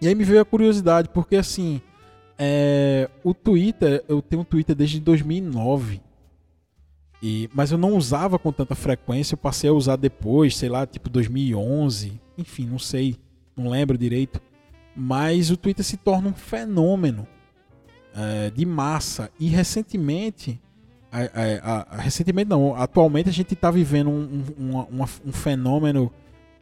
E 0.00 0.06
aí 0.06 0.14
me 0.14 0.24
veio 0.24 0.40
a 0.40 0.44
curiosidade, 0.44 1.08
porque 1.08 1.36
assim, 1.36 1.80
é, 2.38 3.10
o 3.24 3.34
Twitter, 3.34 4.04
eu 4.08 4.22
tenho 4.22 4.42
um 4.42 4.44
Twitter 4.44 4.76
desde 4.76 5.00
2009. 5.00 6.00
E, 7.20 7.50
mas 7.52 7.72
eu 7.72 7.78
não 7.78 7.96
usava 7.96 8.38
com 8.38 8.52
tanta 8.52 8.76
frequência, 8.76 9.34
eu 9.34 9.38
passei 9.38 9.68
a 9.68 9.72
usar 9.72 9.96
depois, 9.96 10.56
sei 10.56 10.68
lá, 10.68 10.86
tipo 10.86 11.10
2011, 11.10 12.20
enfim, 12.36 12.66
não 12.66 12.78
sei, 12.78 13.16
não 13.56 13.68
lembro 13.68 13.98
direito 13.98 14.40
mas 15.00 15.48
o 15.48 15.56
Twitter 15.56 15.84
se 15.84 15.96
torna 15.96 16.28
um 16.28 16.34
fenômeno 16.34 17.24
é, 18.12 18.50
de 18.50 18.66
massa. 18.66 19.30
E 19.38 19.46
recentemente, 19.46 20.60
a, 21.24 21.86
a, 21.90 21.96
recentemente 21.96 22.48
não, 22.48 22.74
atualmente 22.74 23.28
a 23.28 23.32
gente 23.32 23.54
está 23.54 23.70
vivendo 23.70 24.10
um, 24.10 24.44
um, 24.58 24.78
um, 24.78 25.02
um, 25.26 25.32
fenômeno. 25.32 26.12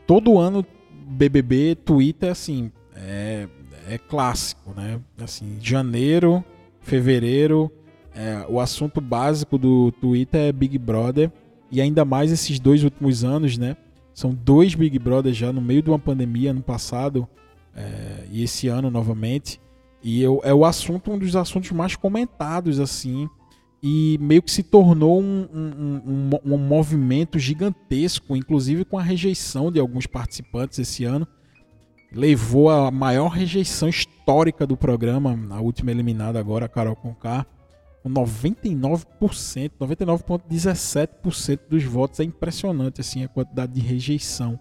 Todo 0.07 0.39
ano 0.39 0.65
BBB, 1.07 1.75
Twitter, 1.75 2.31
assim, 2.31 2.71
é, 2.95 3.49
é 3.89 3.99
clássico, 3.99 4.73
né? 4.77 5.01
Assim, 5.21 5.59
janeiro, 5.61 6.45
fevereiro, 6.81 7.71
é, 8.15 8.47
o 8.49 8.61
assunto 8.61 9.01
básico 9.01 9.59
do 9.59 9.93
Twitter 9.93 10.41
é 10.41 10.53
Big 10.53 10.79
Brother. 10.79 11.31
E 11.71 11.81
ainda 11.81 12.05
mais 12.05 12.31
esses 12.31 12.61
dois 12.61 12.85
últimos 12.85 13.25
anos, 13.25 13.59
né? 13.59 13.77
São 14.15 14.33
dois 14.33 14.75
Big 14.75 14.99
Brother 14.99 15.33
já 15.33 15.53
no 15.53 15.61
meio 15.61 15.83
de 15.83 15.91
uma 15.91 15.99
pandemia 15.99 16.53
ano 16.53 16.63
passado 16.63 17.29
é, 17.75 18.25
e 18.31 18.43
esse 18.43 18.69
ano 18.69 18.91
novamente. 18.91 19.61
E 20.03 20.23
eu, 20.23 20.41
é 20.45 20.55
o 20.55 20.65
assunto, 20.65 21.11
um 21.11 21.19
dos 21.19 21.37
assuntos 21.37 21.71
mais 21.73 21.97
comentados, 21.97 22.81
assim, 22.81 23.29
e 23.89 24.19
meio 24.21 24.43
que 24.43 24.51
se 24.51 24.65
tornou 24.65 25.23
um, 25.23 25.47
um, 25.55 26.31
um, 26.45 26.55
um, 26.55 26.59
movimento 26.59 27.39
gigantesco, 27.39 28.35
inclusive 28.35 28.85
com 28.85 28.99
a 28.99 29.03
rejeição 29.03 29.71
de 29.71 29.79
alguns 29.79 30.09
participantes 30.09 30.81
esse 30.81 31.05
ano. 31.05 31.25
Levou 32.11 32.69
a 32.69 32.91
maior 32.91 33.29
rejeição 33.29 33.89
histórica 33.89 34.67
do 34.67 34.77
programa, 34.77 35.39
a 35.51 35.61
última 35.61 35.93
eliminada 35.93 36.37
agora, 36.37 36.67
a 36.67 36.69
Carol 36.69 36.97
Conká, 36.97 37.47
com 38.03 38.11
99%, 38.11 39.07
99,17% 39.81 41.61
dos 41.71 41.85
votos. 41.85 42.19
É 42.19 42.25
impressionante 42.25 43.01
assim 43.01 43.23
a 43.23 43.29
quantidade 43.29 43.73
de 43.73 43.81
rejeição 43.81 44.59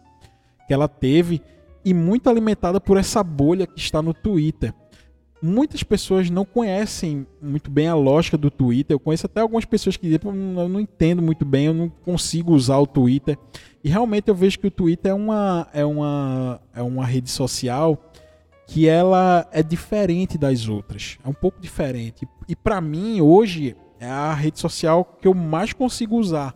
que 0.68 0.74
ela 0.74 0.88
teve 0.88 1.42
e 1.84 1.96
muito 1.96 2.30
alimentada 2.30 2.80
por 2.80 2.96
essa 2.96 3.24
bolha 3.24 3.66
que 3.66 3.80
está 3.80 4.04
no 4.04 4.14
Twitter. 4.14 4.72
Muitas 5.42 5.84
pessoas 5.84 6.30
não 6.30 6.46
conhecem 6.46 7.26
muito 7.42 7.70
bem 7.70 7.88
a 7.88 7.96
lógica 7.96 8.38
do 8.38 8.50
Twitter. 8.50 8.96
Eu 8.96 9.00
conheço 9.00 9.26
até 9.26 9.42
algumas 9.42 9.66
pessoas 9.66 9.98
que 9.98 10.08
dizem, 10.08 10.20
eu 10.24 10.70
não 10.70 10.80
entendo 10.80 11.22
muito 11.22 11.46
bem, 11.46 11.68
eu 11.68 11.74
não 11.74 11.90
consigo 11.90 12.54
usar 12.54 12.78
o 12.78 12.88
Twitter. 12.88 13.38
E 13.84 13.90
realmente 13.90 14.28
eu 14.28 14.36
vejo 14.36 14.60
que 14.60 14.68
o 14.68 14.72
Twitter 14.72 15.12
é 15.12 15.14
uma, 15.14 15.68
é 15.74 15.86
uma, 15.86 16.62
é 16.74 16.82
uma 16.82 17.06
rede 17.06 17.30
social 17.30 18.12
que 18.68 18.88
ela 18.88 19.48
é 19.52 19.62
diferente 19.62 20.38
das 20.38 20.68
outras. 20.68 21.20
É 21.24 21.30
um 21.30 21.34
pouco 21.34 21.62
diferente. 21.62 22.28
E 22.48 22.56
para 22.56 22.82
mim, 22.82 23.22
hoje, 23.22 23.76
é 24.00 24.08
a 24.08 24.34
rede 24.34 24.60
social 24.60 25.06
que 25.22 25.28
eu 25.28 25.34
mais 25.34 25.72
consigo 25.74 26.18
usar. 26.18 26.56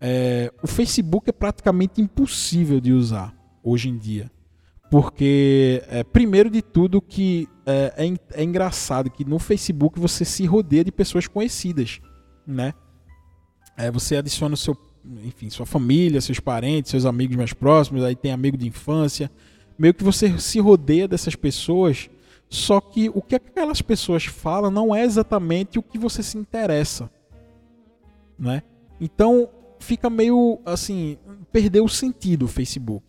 É, 0.00 0.52
o 0.62 0.66
Facebook 0.66 1.28
é 1.28 1.32
praticamente 1.32 2.00
impossível 2.00 2.80
de 2.80 2.92
usar 2.92 3.34
hoje 3.62 3.88
em 3.88 3.98
dia. 3.98 4.30
Porque, 4.90 5.82
é, 5.88 6.02
primeiro 6.02 6.50
de 6.50 6.62
tudo, 6.62 7.00
que 7.00 7.48
é, 7.70 8.06
é, 8.06 8.14
é, 8.34 8.44
engraçado 8.44 9.10
que 9.10 9.24
no 9.24 9.38
Facebook 9.38 9.98
você 9.98 10.24
se 10.24 10.44
rodeia 10.46 10.84
de 10.84 10.92
pessoas 10.92 11.26
conhecidas, 11.26 12.00
né? 12.46 12.74
É, 13.76 13.90
você 13.90 14.16
adiciona 14.16 14.56
seu, 14.56 14.76
enfim, 15.24 15.48
sua 15.48 15.64
família, 15.66 16.20
seus 16.20 16.40
parentes, 16.40 16.90
seus 16.90 17.06
amigos 17.06 17.36
mais 17.36 17.52
próximos, 17.52 18.04
aí 18.04 18.14
tem 18.14 18.32
amigo 18.32 18.56
de 18.56 18.66
infância. 18.66 19.30
Meio 19.78 19.94
que 19.94 20.04
você 20.04 20.38
se 20.38 20.60
rodeia 20.60 21.08
dessas 21.08 21.34
pessoas, 21.34 22.10
só 22.48 22.80
que 22.80 23.08
o 23.08 23.22
que 23.22 23.36
aquelas 23.36 23.80
pessoas 23.80 24.24
falam 24.26 24.70
não 24.70 24.94
é 24.94 25.04
exatamente 25.04 25.78
o 25.78 25.82
que 25.82 25.98
você 25.98 26.22
se 26.22 26.36
interessa, 26.36 27.10
né? 28.38 28.62
Então 29.00 29.48
fica 29.78 30.10
meio 30.10 30.60
assim, 30.66 31.16
perdeu 31.50 31.84
o 31.84 31.88
sentido 31.88 32.44
o 32.44 32.48
Facebook. 32.48 33.04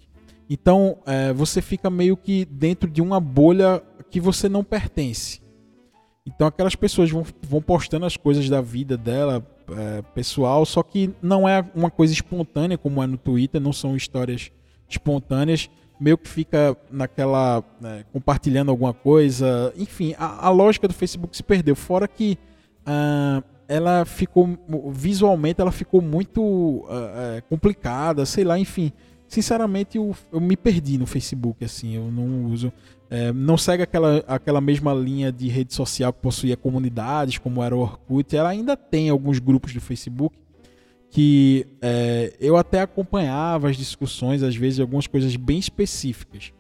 Então 0.50 0.98
é, 1.06 1.34
você 1.34 1.62
fica 1.62 1.90
meio 1.90 2.16
que 2.16 2.46
dentro 2.46 2.90
de 2.90 3.02
uma 3.02 3.20
bolha 3.20 3.84
que 4.12 4.20
você 4.20 4.50
não 4.50 4.64
pertence. 4.64 5.42
Então 6.26 6.46
aquelas 6.46 6.76
pessoas 6.76 7.10
vão, 7.10 7.26
vão 7.42 7.62
postando 7.62 8.06
as 8.06 8.16
coisas 8.16 8.48
da 8.50 8.62
vida 8.62 8.96
dela, 8.98 9.44
é, 9.72 10.02
pessoal, 10.14 10.66
só 10.66 10.84
que 10.84 11.12
não 11.22 11.48
é 11.48 11.66
uma 11.74 11.90
coisa 11.90 12.14
espontânea 12.14 12.78
como 12.78 13.02
é 13.02 13.08
no 13.08 13.18
Twitter, 13.18 13.60
não 13.60 13.74
são 13.74 13.96
histórias 13.96 14.52
espontâneas, 14.88 15.70
meio 16.00 16.18
que 16.18 16.28
fica 16.28 16.78
naquela. 16.92 17.64
Né, 17.80 18.06
compartilhando 18.12 18.70
alguma 18.70 18.94
coisa. 18.94 19.74
Enfim, 19.76 20.14
a, 20.18 20.48
a, 20.48 20.50
lógica 20.50 20.88
do 20.88 20.94
Facebook 20.94 21.36
se 21.36 21.44
perdeu. 21.44 21.76
Fora 21.76 22.08
que 22.08 22.38
uh, 22.82 23.44
ela 23.68 24.04
ficou. 24.06 24.50
Visualmente 24.92 25.62
ela 25.62 25.72
ficou 25.72 26.02
muito 26.02 26.42
uh, 26.44 27.42
complicada, 27.50 28.26
sei 28.26 28.44
lá, 28.44 28.60
enfim 28.60 28.92
sinceramente, 29.32 29.98
eu, 29.98 30.14
eu 30.30 30.42
me 30.42 30.58
perdi 30.58 30.98
no 30.98 31.08
Facebook, 31.08 31.64
assim, 31.64 31.96
eu 31.96 32.12
não 32.12 32.52
uso. 32.52 32.72
É, 33.14 33.34
não 33.34 33.58
segue 33.58 33.84
aquela, 33.84 34.24
aquela 34.26 34.62
mesma 34.62 34.94
linha 34.94 35.34
de 35.34 35.50
rede 35.50 35.74
social 35.74 36.14
que 36.14 36.22
possuía 36.22 36.56
comunidades, 36.56 37.38
como 37.38 37.62
era 37.62 37.76
o 37.76 37.80
Orkut. 37.80 38.34
Ela 38.34 38.48
ainda 38.48 38.78
tem 38.78 39.10
alguns 39.10 39.38
grupos 39.38 39.74
do 39.74 39.82
Facebook 39.82 40.34
que 41.10 41.68
é, 41.82 42.34
eu 42.40 42.56
até 42.56 42.80
acompanhava 42.80 43.70
as 43.70 43.76
discussões, 43.76 44.42
às 44.42 44.56
vezes, 44.56 44.80
algumas 44.80 45.08
coisas 45.08 45.36
bem 45.36 45.60
específicas. 45.60 46.54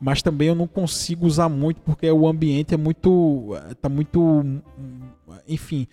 Mas 0.00 0.22
também 0.22 0.48
eu 0.48 0.54
não 0.54 0.66
consigo 0.66 1.26
usar 1.26 1.50
muito 1.50 1.82
porque 1.82 2.10
o 2.10 2.26
ambiente 2.26 2.72
é 2.72 2.78
muito. 2.78 3.50
tá 3.82 3.90
muito. 3.90 4.42
Enfim. 5.46 5.86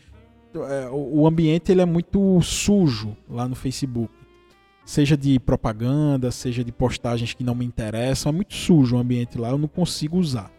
É, 0.56 0.90
o 0.90 1.28
ambiente 1.28 1.70
ele 1.70 1.82
é 1.82 1.86
muito 1.86 2.42
sujo 2.42 3.16
lá 3.30 3.46
no 3.46 3.56
Facebook 3.56 4.10
seja 4.88 5.18
de 5.18 5.38
propaganda, 5.38 6.32
seja 6.32 6.64
de 6.64 6.72
postagens 6.72 7.34
que 7.34 7.44
não 7.44 7.54
me 7.54 7.66
interessam, 7.66 8.30
é 8.32 8.34
muito 8.34 8.54
sujo 8.56 8.96
o 8.96 9.00
ambiente 9.00 9.38
lá, 9.38 9.50
eu 9.50 9.58
não 9.58 9.68
consigo 9.68 10.18
usar. 10.18 10.50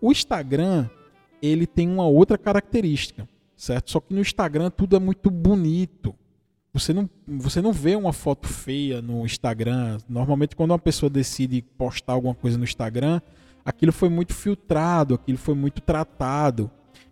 O 0.00 0.10
Instagram, 0.10 0.88
ele 1.42 1.66
tem 1.66 1.86
uma 1.86 2.06
outra 2.06 2.38
característica, 2.38 3.28
certo? 3.54 3.90
Só 3.90 4.00
que 4.00 4.14
no 4.14 4.20
Instagram 4.20 4.70
tudo 4.70 4.96
é 4.96 4.98
muito 4.98 5.30
bonito. 5.30 6.14
Você 6.72 6.94
não, 6.94 7.08
você 7.28 7.60
não 7.60 7.70
vê 7.70 7.94
uma 7.94 8.14
foto 8.14 8.48
feia 8.48 9.02
no 9.02 9.26
Instagram. 9.26 9.98
Normalmente, 10.08 10.56
quando 10.56 10.70
uma 10.70 10.78
pessoa 10.78 11.10
decide 11.10 11.60
postar 11.76 12.14
alguma 12.14 12.34
coisa 12.34 12.56
no 12.56 12.64
Instagram, 12.64 13.20
aquilo 13.62 13.92
foi 13.92 14.08
muito 14.08 14.32
filtrado, 14.32 15.14
aquilo 15.16 15.36
foi 15.36 15.54
muito 15.54 15.82
tratado. 15.82 16.70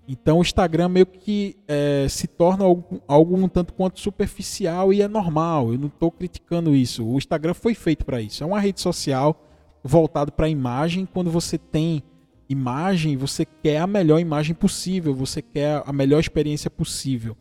Então 0.08 0.38
o 0.38 0.40
Instagram 0.40 0.88
meio 0.88 1.04
que 1.04 1.54
é, 1.68 2.06
se 2.08 2.26
torna 2.26 2.64
algo, 3.06 3.36
um 3.36 3.46
tanto 3.46 3.74
quanto 3.74 4.00
superficial 4.00 4.90
e 4.90 5.02
é 5.02 5.06
normal. 5.06 5.74
Eu 5.74 5.78
não 5.78 5.88
estou 5.88 6.10
criticando 6.10 6.74
isso. 6.74 7.04
O 7.04 7.18
Instagram 7.18 7.52
foi 7.52 7.74
feito 7.74 8.06
para 8.06 8.18
isso. 8.18 8.42
É 8.42 8.46
uma 8.46 8.58
rede 8.58 8.80
social 8.80 9.44
voltada 9.84 10.32
para 10.32 10.46
a 10.46 10.48
imagem. 10.48 11.04
Quando 11.04 11.30
você 11.30 11.58
tem 11.58 12.02
imagem, 12.48 13.18
você 13.18 13.44
quer 13.44 13.80
a 13.80 13.86
melhor 13.86 14.18
imagem 14.18 14.54
possível, 14.54 15.14
você 15.14 15.42
quer 15.42 15.82
a 15.84 15.92
melhor 15.92 16.20
experiência 16.20 16.70
possível. 16.70 17.36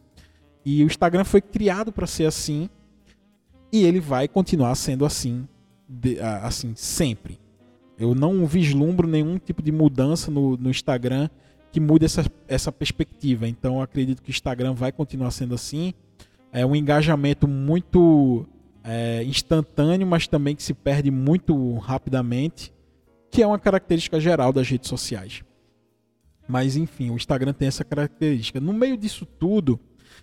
E 0.65 0.84
o 0.84 0.88
Instagram 0.88 1.24
foi 1.24 1.39
criado 1.39 1.94
para 1.94 2.06
ser 2.06 2.26
assim 2.26 2.70
e 3.72 3.86
ele 3.86 4.02
vai 4.02 4.28
continuar 4.28 4.76
sendo 4.76 5.06
assim, 5.06 5.48
de, 5.88 6.20
assim 6.20 6.74
sempre. 6.76 7.39
Eu 7.98 8.13
não 8.13 8.46
vislumbro 8.46 9.08
nenhum 9.08 9.38
tipo 9.38 9.62
de 9.63 9.72
mudança 9.72 10.30
no, 10.30 10.58
no 10.58 10.70
Instagram 10.70 11.30
que 11.78 11.80
mude 11.80 12.06
essa, 12.06 12.26
essa 12.48 12.72
perspectiva. 12.72 13.48
Então, 13.48 13.80
acredito 13.80 14.24
que 14.24 14.30
o 14.30 14.32
Instagram 14.32 14.74
vai 14.74 14.92
continuar 14.92 15.30
sendo 15.30 15.54
assim. 15.54 15.94
É 16.52 16.66
um 16.66 16.76
engajamento 16.76 17.48
muito 17.48 18.48
é, 18.84 19.24
instantâneo, 19.24 20.08
mas 20.08 20.28
também 20.28 20.56
que 20.56 20.63
se 20.63 20.74
perde 20.74 21.12
muito 21.12 21.76
rapidamente, 21.76 22.74
que 23.30 23.44
é 23.44 23.48
uma 23.48 23.60
característica 23.60 24.20
geral 24.20 24.52
das 24.52 24.68
redes 24.68 24.90
sociais. 24.90 25.44
Mas, 26.48 26.76
enfim, 26.76 27.12
o 27.12 27.16
Instagram 27.16 27.54
tem 27.54 27.68
essa 27.68 27.86
característica. 27.86 28.60
No 28.60 28.74
meio 28.74 28.98
disso 28.98 29.24
tudo, 29.24 29.80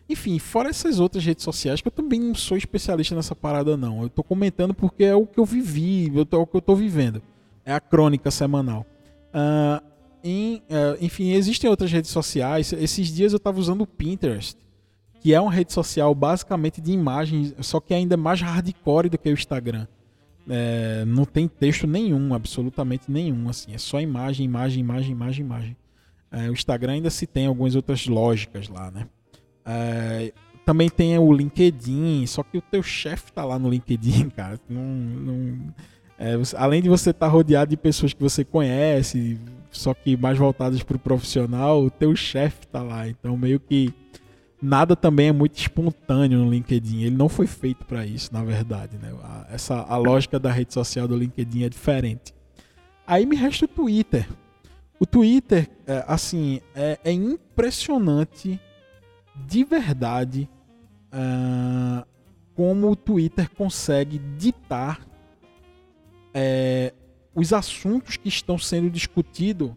enfim, 0.09 0.41
fora 0.41 0.71
essas 0.71 0.99
outras 0.99 1.25
redes 1.25 1.45
sociais, 1.45 1.81
que 1.81 1.87
eu 1.87 1.93
também 1.93 2.19
não 2.19 2.35
sou 2.35 2.57
especialista 2.57 3.15
nessa 3.15 3.37
parada, 3.37 3.77
não. 3.77 4.01
Eu 4.01 4.09
estou 4.09 4.25
comentando 4.25 4.75
porque 4.75 5.05
é 5.05 5.15
o 5.15 5.25
que 5.25 5.39
eu 5.39 5.45
vivi, 5.45 6.09
é 6.09 6.37
o 6.37 6.47
que 6.47 6.57
eu 6.57 6.59
estou 6.59 6.75
vivendo. 6.75 7.23
É 7.65 7.73
a 7.73 7.79
crônica 7.79 8.29
semanal. 8.33 8.85
Uh, 9.33 9.94
em, 10.25 10.57
uh, 10.71 10.97
enfim, 11.03 11.33
existem 11.33 11.69
outras 11.69 11.93
redes 11.93 12.11
sociais. 12.11 12.73
Esses 12.73 13.09
dias 13.09 13.35
eu 13.35 13.37
estava 13.37 13.61
usando 13.61 13.83
o 13.83 13.87
Pinterest, 13.87 14.57
que 15.21 15.35
é 15.35 15.41
uma 15.41 15.53
rede 15.53 15.73
social 15.73 16.15
basicamente 16.15 16.81
de 16.81 16.93
imagens, 16.93 17.55
só 17.61 17.79
que 17.79 17.93
ainda 17.93 18.17
mais 18.17 18.41
hardcore 18.41 19.11
do 19.11 19.19
que 19.19 19.29
o 19.29 19.33
Instagram. 19.33 19.87
É, 20.49 21.05
não 21.07 21.27
tem 21.27 21.47
texto 21.47 21.87
nenhum, 21.87 22.35
absolutamente 22.35 23.11
nenhum, 23.11 23.49
assim, 23.49 23.73
é 23.75 23.79
só 23.79 24.01
imagem, 24.01 24.45
imagem, 24.45 24.81
imagem, 24.81 25.13
imagem, 25.13 25.45
imagem. 25.45 25.77
É, 26.31 26.49
o 26.49 26.53
Instagram 26.53 26.95
ainda 26.95 27.11
se 27.11 27.27
tem 27.27 27.47
algumas 27.47 27.75
outras 27.75 28.07
lógicas 28.07 28.69
lá, 28.69 28.91
né? 28.91 29.07
É, 29.65 30.33
também 30.65 30.89
tem 30.89 31.19
o 31.19 31.33
LinkedIn, 31.33 32.27
só 32.27 32.43
que 32.43 32.59
o 32.59 32.63
teu 32.63 32.83
chefe 32.83 33.31
tá 33.33 33.45
lá 33.45 33.59
no 33.59 33.69
LinkedIn, 33.69 34.31
cara. 34.37 34.59
Não, 34.69 34.83
não 34.83 35.75
é, 36.19 36.35
além 36.57 36.81
de 36.81 36.89
você 36.89 37.11
estar 37.11 37.27
tá 37.27 37.33
rodeado 37.33 37.71
de 37.71 37.77
pessoas 37.77 38.13
que 38.13 38.23
você 38.23 38.45
conhece, 38.45 39.39
só 39.79 39.95
que 39.95 40.17
mais 40.17 40.39
voltadas 40.39 40.83
para 40.83 40.97
o 40.97 41.01
profissional, 41.01 41.83
o 41.83 41.91
teu 41.91 42.15
chefe 42.15 42.65
está 42.65 42.83
lá. 42.83 43.09
Então 43.09 43.37
meio 43.37 43.61
que 43.61 43.93
nada 44.61 44.97
também 44.97 45.29
é 45.29 45.33
muito 45.33 45.59
espontâneo 45.59 46.39
no 46.39 46.51
LinkedIn. 46.51 47.03
Ele 47.03 47.17
não 47.17 47.29
foi 47.29 47.47
feito 47.47 47.85
para 47.85 48.07
isso, 48.07 48.33
na 48.33 48.43
verdade, 48.43 48.97
né? 48.97 49.13
A, 49.23 49.47
essa 49.51 49.75
a 49.83 49.97
lógica 49.97 50.39
da 50.39 50.51
rede 50.51 50.73
social 50.73 51.07
do 51.07 51.17
LinkedIn 51.17 51.65
é 51.65 51.69
diferente. 51.69 52.35
Aí 53.07 53.27
me 53.27 53.37
resta 53.37 53.67
o 53.67 53.69
Twitter. 53.69 54.27
O 54.99 55.05
Twitter, 55.05 55.69
é, 55.87 56.05
assim, 56.07 56.61
é, 56.75 56.99
é, 57.05 57.13
impressionante 57.13 58.59
de 59.47 59.65
verdade 59.65 60.49
uh, 61.13 62.07
como 62.55 62.91
o 62.91 62.97
Twitter 62.97 63.51
consegue 63.51 64.19
ditar 64.39 65.01
é, 66.33 66.95
os 67.35 67.53
assuntos 67.53 68.17
que 68.17 68.29
estão 68.29 68.57
sendo 68.57 68.89
discutidos. 68.91 69.73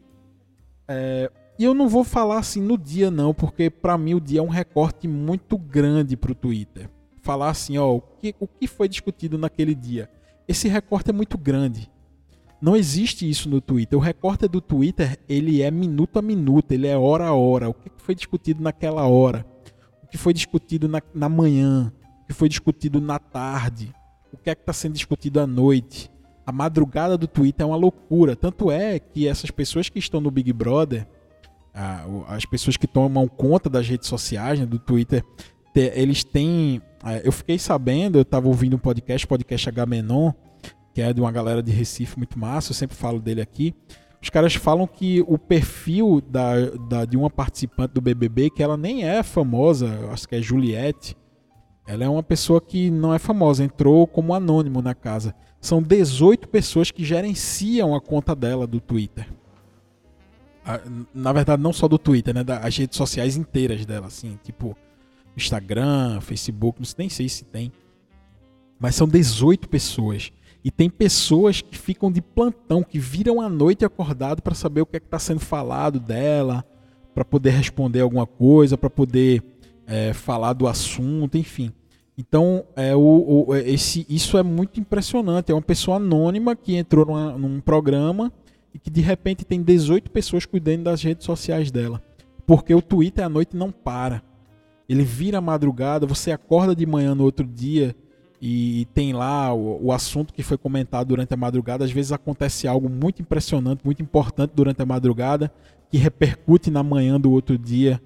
É, 0.88 1.32
e 1.58 1.64
eu 1.64 1.74
não 1.74 1.90
vou 1.90 2.04
falar 2.04 2.38
assim 2.38 2.62
no 2.62 2.78
dia, 2.78 3.10
não, 3.10 3.34
porque 3.34 3.70
para 3.70 3.98
mim 3.98 4.14
o 4.14 4.22
dia 4.22 4.40
é 4.40 4.44
um 4.44 4.48
recorte 4.48 5.08
muito 5.08 5.58
grande 5.58 6.16
para 6.16 6.32
o 6.32 6.36
Twitter. 6.36 6.90
Falar 7.22 7.50
assim, 7.50 7.78
ó, 7.78 7.96
o 7.96 8.02
que, 8.02 8.36
o 8.40 8.48
que 8.48 8.68
foi 8.68 8.88
discutido 8.88 9.38
naquele 9.38 9.74
dia. 9.74 10.10
Esse 10.48 10.68
recorte 10.68 11.10
é 11.10 11.14
muito 11.14 11.38
grande. 11.38 11.92
Não 12.62 12.76
existe 12.76 13.30
isso 13.30 13.50
no 13.50 13.60
Twitter. 13.60 13.98
O 13.98 14.02
recorte 14.02 14.48
do 14.48 14.62
Twitter, 14.62 15.20
ele 15.28 15.62
é 15.62 15.70
minuto 15.70 16.18
a 16.18 16.22
minuto, 16.22 16.72
ele 16.72 16.88
é 16.88 16.98
hora 16.98 17.26
a 17.26 17.34
hora. 17.34 17.70
O 17.70 17.74
que 17.74 17.92
foi 17.98 18.16
discutido 18.16 18.64
naquela 18.64 19.06
hora? 19.08 19.46
O 20.04 20.08
que 20.08 20.18
foi 20.18 20.34
discutido 20.34 20.88
na, 20.88 21.02
na 21.14 21.28
manhã? 21.28 21.92
O 22.24 22.28
que 22.28 22.34
foi 22.34 22.48
discutido 22.48 23.02
na 23.02 23.20
tarde? 23.20 23.94
O 24.32 24.38
que 24.38 24.50
é 24.50 24.56
que 24.56 24.62
está 24.62 24.74
sendo 24.74 24.94
discutido 24.94 25.40
à 25.40 25.46
noite? 25.46 26.10
A 26.48 26.52
madrugada 26.54 27.18
do 27.18 27.28
Twitter 27.28 27.66
é 27.66 27.68
uma 27.68 27.76
loucura. 27.76 28.34
Tanto 28.34 28.72
é 28.72 28.98
que 29.00 29.28
essas 29.28 29.52
pessoas 29.52 29.90
que 29.90 30.00
estão 30.00 30.22
no 30.22 30.32
Big 30.32 30.54
Brother, 30.54 31.06
as 32.26 32.46
pessoas 32.46 32.78
que 32.78 32.88
tomam 32.88 33.28
conta 33.28 33.70
das 33.70 33.86
redes 33.86 34.08
sociais, 34.08 34.58
né, 34.58 34.66
do 34.66 34.80
Twitter, 34.80 35.26
eles 35.76 36.24
têm. 36.24 36.82
Eu 37.22 37.34
fiquei 37.34 37.60
sabendo, 37.60 38.18
eu 38.18 38.22
estava 38.22 38.48
ouvindo 38.48 38.78
um 38.78 38.80
podcast, 38.80 39.28
podcast 39.28 39.68
H 39.68 39.86
Menon, 39.86 40.32
que 40.94 41.02
é 41.02 41.12
de 41.12 41.20
uma 41.20 41.34
galera 41.34 41.62
de 41.62 41.72
Recife 41.72 42.18
muito 42.18 42.40
massa, 42.40 42.72
eu 42.72 42.76
sempre 42.76 42.96
falo 42.96 43.20
dele 43.20 43.42
aqui. 43.42 43.76
Os 44.22 44.30
caras 44.30 44.56
falam 44.56 44.88
que 44.88 45.24
o 45.28 45.38
perfil 45.38 46.22
da, 46.22 46.54
da, 46.90 47.06
de 47.06 47.18
uma 47.18 47.30
participante 47.30 47.94
do 47.94 48.02
BBB, 48.02 48.50
que 48.52 48.64
ela 48.64 48.78
nem 48.78 49.04
é 49.04 49.22
famosa, 49.22 50.10
acho 50.12 50.28
que 50.28 50.36
é 50.36 50.42
Juliette, 50.42 51.16
ela 51.88 52.04
é 52.04 52.10
uma 52.10 52.22
pessoa 52.22 52.60
que 52.60 52.92
não 52.92 53.14
é 53.14 53.18
famosa, 53.18 53.64
entrou 53.64 54.06
como 54.06 54.34
anônimo 54.34 54.82
na 54.82 54.94
casa. 54.94 55.34
São 55.62 55.82
18 55.82 56.50
pessoas 56.50 56.92
que 56.92 57.04
gerenciam 57.04 57.96
a 57.96 58.02
conta 58.02 58.36
dela 58.36 58.68
do 58.68 58.82
Twitter. 58.82 59.28
Na 61.14 61.32
verdade, 61.32 61.64
não 61.64 61.72
só 61.72 61.88
do 61.88 61.98
Twitter, 61.98 62.36
né? 62.36 62.44
Das 62.44 62.78
redes 62.78 62.98
sociais 62.98 63.38
inteiras 63.38 63.86
dela, 63.86 64.08
assim, 64.08 64.38
tipo 64.44 64.76
Instagram, 65.36 66.20
Facebook, 66.20 66.82
nem 66.98 67.08
sei 67.08 67.30
se 67.30 67.46
tem. 67.46 67.72
Mas 68.78 68.94
são 68.94 69.08
18 69.08 69.70
pessoas. 69.70 70.32
E 70.64 70.70
tem 70.70 70.90
pessoas 70.90 71.62
que 71.62 71.78
ficam 71.78 72.12
de 72.12 72.22
plantão, 72.22 72.84
que 72.84 73.00
viram 73.00 73.40
a 73.40 73.48
noite 73.48 73.86
acordado 73.86 74.42
para 74.42 74.54
saber 74.54 74.82
o 74.82 74.86
que 74.86 74.98
é 74.98 75.00
está 75.00 75.18
sendo 75.18 75.40
falado 75.40 76.02
dela, 76.02 76.66
para 77.16 77.24
poder 77.24 77.52
responder 77.52 78.02
alguma 78.02 78.28
coisa, 78.28 78.78
para 78.78 78.90
poder 78.90 79.42
é, 79.88 80.14
falar 80.14 80.54
do 80.54 80.68
assunto, 80.68 81.38
enfim. 81.38 81.72
Então, 82.18 82.66
é, 82.76 82.96
o, 82.96 83.46
o, 83.48 83.56
esse, 83.56 84.06
isso 84.10 84.38
é 84.38 84.44
muito 84.44 84.80
impressionante. 84.80 85.52
É 85.52 85.56
uma 85.56 85.62
pessoa 85.62 85.98
anônima 85.98 86.56
que 86.56 86.76
entrou 86.76 87.06
numa, 87.06 87.38
num 87.38 87.62
programa 87.62 88.32
e 88.74 88.80
que 88.80 88.90
de 88.90 89.02
repente 89.02 89.46
tem 89.46 89.62
18 89.62 90.12
pessoas 90.12 90.46
cuidando 90.46 90.84
das 90.84 91.02
redes 91.02 91.26
sociais 91.26 91.72
dela. 91.72 92.02
Porque 92.46 92.74
o 92.74 92.82
Twitter 92.82 93.26
à 93.26 93.30
noite 93.30 93.56
não 93.56 93.72
para. 93.72 94.22
Ele 94.90 95.04
vira 95.04 95.42
madrugada, 95.42 96.06
você 96.06 96.32
acorda 96.32 96.76
de 96.76 96.86
manhã 96.86 97.14
no 97.14 97.24
outro 97.24 97.46
dia 97.46 97.96
e 98.42 98.88
tem 98.94 99.14
lá 99.14 99.54
o, 99.54 99.88
o, 99.88 99.92
assunto 99.92 100.34
que 100.34 100.44
foi 100.44 100.58
comentado 100.58 101.08
durante 101.08 101.34
a 101.34 101.38
madrugada. 101.38 101.84
Às 101.84 101.92
vezes 101.92 102.12
acontece 102.12 102.68
algo 102.68 102.90
muito 102.90 103.22
impressionante, 103.22 103.84
muito 103.84 104.02
importante 104.02 104.52
durante 104.56 104.82
a 104.82 104.86
madrugada, 104.86 105.52
que 105.90 105.98
repercute 105.98 106.70
na 106.70 106.84
manhã 106.84 107.20
do 107.20 107.32
outro 107.32 107.58
dia. 107.58 108.02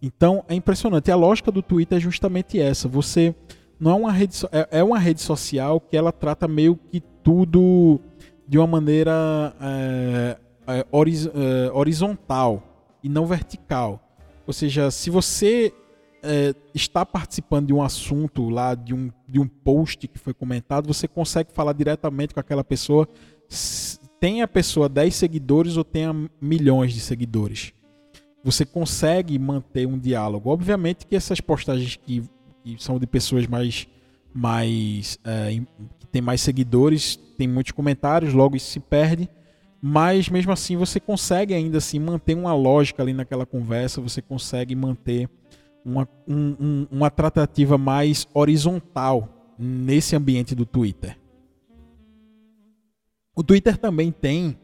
Então 0.00 0.44
é 0.48 0.54
impressionante. 0.54 1.08
E 1.08 1.12
a 1.12 1.16
lógica 1.16 1.50
do 1.50 1.62
Twitter 1.62 1.98
é 1.98 2.00
justamente 2.00 2.60
essa. 2.60 2.88
Você 2.88 3.34
não 3.78 3.92
é 3.92 3.94
uma 3.94 4.12
rede 4.12 4.36
é, 4.52 4.78
é 4.78 4.84
uma 4.84 4.98
rede 4.98 5.20
social 5.20 5.80
que 5.80 5.96
ela 5.96 6.12
trata 6.12 6.48
meio 6.48 6.76
que 6.90 7.00
tudo 7.22 8.00
de 8.46 8.58
uma 8.58 8.66
maneira 8.66 9.54
é, 9.60 10.36
é, 10.66 10.86
horiz, 10.90 11.26
é, 11.26 11.70
horizontal 11.72 12.62
e 13.02 13.08
não 13.08 13.26
vertical. 13.26 14.00
Ou 14.46 14.52
seja, 14.52 14.90
se 14.90 15.10
você 15.10 15.72
está 16.74 17.06
participando 17.06 17.68
de 17.68 17.72
um 17.72 17.80
assunto 17.80 18.48
lá, 18.48 18.74
de 18.74 18.92
um, 18.92 19.08
de 19.28 19.38
um 19.38 19.46
post 19.46 20.08
que 20.08 20.18
foi 20.18 20.34
comentado, 20.34 20.92
você 20.92 21.06
consegue 21.06 21.52
falar 21.52 21.72
diretamente 21.72 22.34
com 22.34 22.40
aquela 22.40 22.64
pessoa, 22.64 23.06
tem 24.18 24.42
a 24.42 24.48
pessoa 24.48 24.88
10 24.88 25.14
seguidores 25.14 25.76
ou 25.76 25.84
tenha 25.84 26.12
milhões 26.40 26.92
de 26.92 27.00
seguidores. 27.00 27.72
Você 28.44 28.64
consegue 28.64 29.38
manter 29.38 29.86
um 29.86 29.98
diálogo. 29.98 30.50
Obviamente 30.50 31.06
que 31.06 31.16
essas 31.16 31.40
postagens 31.40 31.96
que, 31.96 32.22
que 32.62 32.82
são 32.82 32.98
de 32.98 33.06
pessoas 33.06 33.46
mais. 33.46 33.86
mais 34.32 35.18
é, 35.24 35.60
que 35.98 36.06
tem 36.06 36.22
mais 36.22 36.40
seguidores, 36.40 37.16
tem 37.36 37.48
muitos 37.48 37.72
comentários, 37.72 38.32
logo 38.32 38.56
isso 38.56 38.70
se 38.70 38.80
perde. 38.80 39.28
Mas 39.80 40.28
mesmo 40.28 40.52
assim 40.52 40.76
você 40.76 40.98
consegue 40.98 41.54
ainda 41.54 41.78
assim 41.78 41.98
manter 41.98 42.34
uma 42.34 42.54
lógica 42.54 43.02
ali 43.02 43.12
naquela 43.12 43.46
conversa, 43.46 44.00
você 44.00 44.20
consegue 44.20 44.74
manter 44.74 45.28
uma, 45.84 46.08
um, 46.26 46.56
um, 46.60 46.86
uma 46.90 47.10
tratativa 47.10 47.78
mais 47.78 48.26
horizontal 48.34 49.54
nesse 49.58 50.14
ambiente 50.14 50.54
do 50.54 50.66
Twitter. 50.66 51.16
O 53.34 53.42
Twitter 53.42 53.76
também 53.76 54.10
tem 54.10 54.58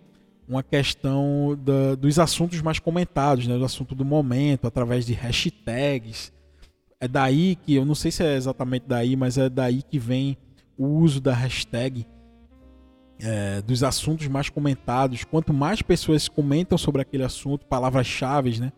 uma 0.48 0.62
questão 0.62 1.59
da, 1.62 1.94
dos 1.94 2.18
assuntos 2.18 2.61
mais 2.61 2.78
comentados, 2.78 3.46
né, 3.46 3.57
do 3.57 3.64
assunto 3.64 3.94
do 3.94 4.04
momento, 4.04 4.66
através 4.66 5.07
de 5.07 5.12
hashtags. 5.12 6.33
É 7.00 7.09
daí 7.09 7.57
que, 7.57 7.74
eu 7.74 7.85
não 7.85 7.94
sei 7.94 8.11
se 8.11 8.22
é 8.22 8.37
exatamente 8.37 8.85
daí, 8.87 9.16
mas 9.16 9.38
é 9.38 9.48
daí 9.48 9.83
que 9.83 9.98
vem 9.98 10.37
o 10.76 10.87
uso 10.87 11.20
da 11.20 11.35
hashtag 11.35 12.07
é, 13.20 13.62
dos 13.62 13.83
assuntos 13.83 14.26
mais 14.28 14.48
comentados. 14.48 15.24
Quanto 15.24 15.52
mais 15.52 15.83
pessoas 15.83 16.28
comentam 16.28 16.76
sobre 16.76 17.02
aquele 17.02 17.24
assunto, 17.24 17.66
palavras-chave, 17.66 18.61
né? 18.61 18.72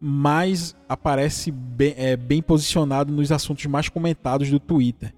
mais 0.00 0.76
aparece 0.88 1.50
bem, 1.50 1.94
é, 1.96 2.16
bem 2.16 2.42
posicionado 2.42 3.12
nos 3.12 3.32
assuntos 3.32 3.64
mais 3.66 3.88
comentados 3.88 4.50
do 4.50 4.60
Twitter. 4.60 5.14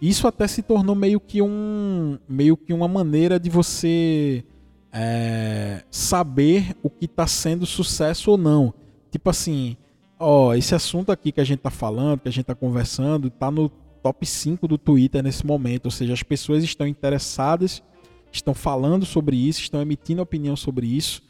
Isso 0.00 0.26
até 0.26 0.46
se 0.46 0.62
tornou 0.62 0.94
meio 0.94 1.20
que 1.20 1.40
um 1.40 2.18
meio 2.28 2.56
que 2.56 2.72
uma 2.72 2.88
maneira 2.88 3.38
de 3.38 3.48
você 3.48 4.44
é, 4.92 5.82
saber 5.90 6.76
o 6.82 6.90
que 6.90 7.06
está 7.06 7.26
sendo 7.26 7.64
sucesso 7.64 8.32
ou 8.32 8.36
não. 8.36 8.74
Tipo 9.10 9.30
assim, 9.30 9.76
ó, 10.18 10.54
esse 10.54 10.74
assunto 10.74 11.10
aqui 11.10 11.32
que 11.32 11.40
a 11.40 11.44
gente 11.44 11.58
está 11.58 11.70
falando, 11.70 12.20
que 12.20 12.28
a 12.28 12.32
gente 12.32 12.42
está 12.42 12.54
conversando, 12.54 13.28
está 13.28 13.50
no 13.50 13.68
top 14.02 14.26
5 14.26 14.68
do 14.68 14.76
Twitter 14.76 15.22
nesse 15.22 15.46
momento. 15.46 15.86
Ou 15.86 15.90
seja, 15.90 16.12
as 16.12 16.22
pessoas 16.22 16.62
estão 16.62 16.86
interessadas, 16.86 17.82
estão 18.30 18.54
falando 18.54 19.06
sobre 19.06 19.36
isso, 19.36 19.60
estão 19.60 19.80
emitindo 19.80 20.20
opinião 20.20 20.56
sobre 20.56 20.86
isso 20.86 21.22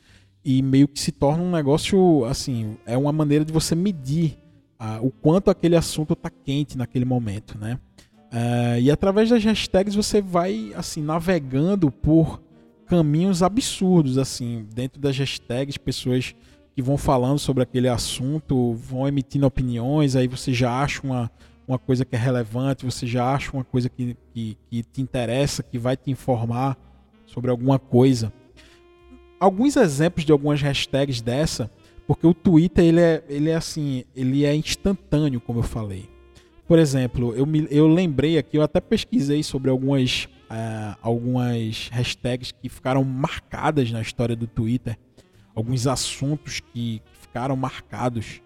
e 0.44 0.62
meio 0.62 0.88
que 0.88 0.98
se 0.98 1.12
torna 1.12 1.42
um 1.42 1.51
negócio 1.51 2.25
assim, 2.25 2.77
é 2.85 2.96
uma 2.96 3.12
maneira 3.12 3.44
de 3.44 3.53
você 3.53 3.75
medir 3.75 4.38
ah, 4.79 4.98
o 5.01 5.11
quanto 5.11 5.51
aquele 5.51 5.77
assunto 5.77 6.14
está 6.14 6.29
quente 6.29 6.77
naquele 6.77 7.05
momento, 7.05 7.57
né? 7.57 7.79
Uh, 8.33 8.81
e 8.81 8.90
através 8.90 9.29
das 9.29 9.44
hashtags 9.44 9.94
você 9.94 10.22
vai 10.22 10.72
assim 10.75 11.03
navegando 11.03 11.90
por 11.90 12.40
caminhos 12.92 13.42
absurdos 13.42 14.18
assim 14.18 14.66
dentro 14.74 15.00
das 15.00 15.16
hashtags, 15.16 15.78
pessoas 15.78 16.35
que 16.74 16.83
vão 16.83 16.98
falando 16.98 17.38
sobre 17.38 17.62
aquele 17.62 17.88
assunto, 17.88 18.74
vão 18.74 19.09
emitindo 19.09 19.46
opiniões, 19.46 20.14
aí 20.14 20.28
você 20.28 20.52
já 20.52 20.83
acha 20.83 21.00
uma, 21.02 21.31
uma 21.66 21.78
coisa 21.78 22.05
que 22.05 22.14
é 22.14 22.18
relevante, 22.18 22.85
você 22.85 23.07
já 23.07 23.35
acha 23.35 23.50
uma 23.52 23.64
coisa 23.64 23.88
que, 23.88 24.16
que, 24.35 24.59
que 24.68 24.83
te 24.83 25.00
interessa, 25.00 25.62
que 25.62 25.78
vai 25.78 25.96
te 25.96 26.11
informar 26.11 26.76
sobre 27.26 27.50
alguma 27.50 27.78
coisa 27.78 28.33
alguns 29.42 29.74
exemplos 29.76 30.24
de 30.24 30.31
algumas 30.31 30.62
hashtags 30.62 31.20
dessa, 31.20 31.68
porque 32.07 32.24
o 32.24 32.33
Twitter 32.33 32.85
ele 32.85 33.00
é, 33.00 33.24
ele 33.28 33.50
é 33.50 33.57
assim, 33.57 34.05
ele 34.14 34.44
é 34.44 34.55
instantâneo, 34.55 35.40
como 35.40 35.59
eu 35.59 35.64
falei. 35.64 36.09
Por 36.68 36.78
exemplo, 36.78 37.35
eu, 37.35 37.44
me, 37.44 37.66
eu 37.68 37.88
lembrei 37.88 38.38
aqui, 38.38 38.57
eu 38.57 38.62
até 38.62 38.81
pesquisei 38.81 39.42
sobre 39.42 39.68
algumas, 39.68 40.28
uh, 40.53 40.97
algumas 41.01 41.88
hashtags 41.91 42.53
que 42.53 42.69
ficaram 42.69 43.03
marcadas 43.03 43.91
na 43.91 44.03
história 44.03 44.37
do 44.37 44.47
Twitter, 44.47 44.99
alguns 45.55 45.87
assuntos 45.87 46.61
que, 46.61 47.01
ficaram 47.21 47.57
marcados 47.57 48.43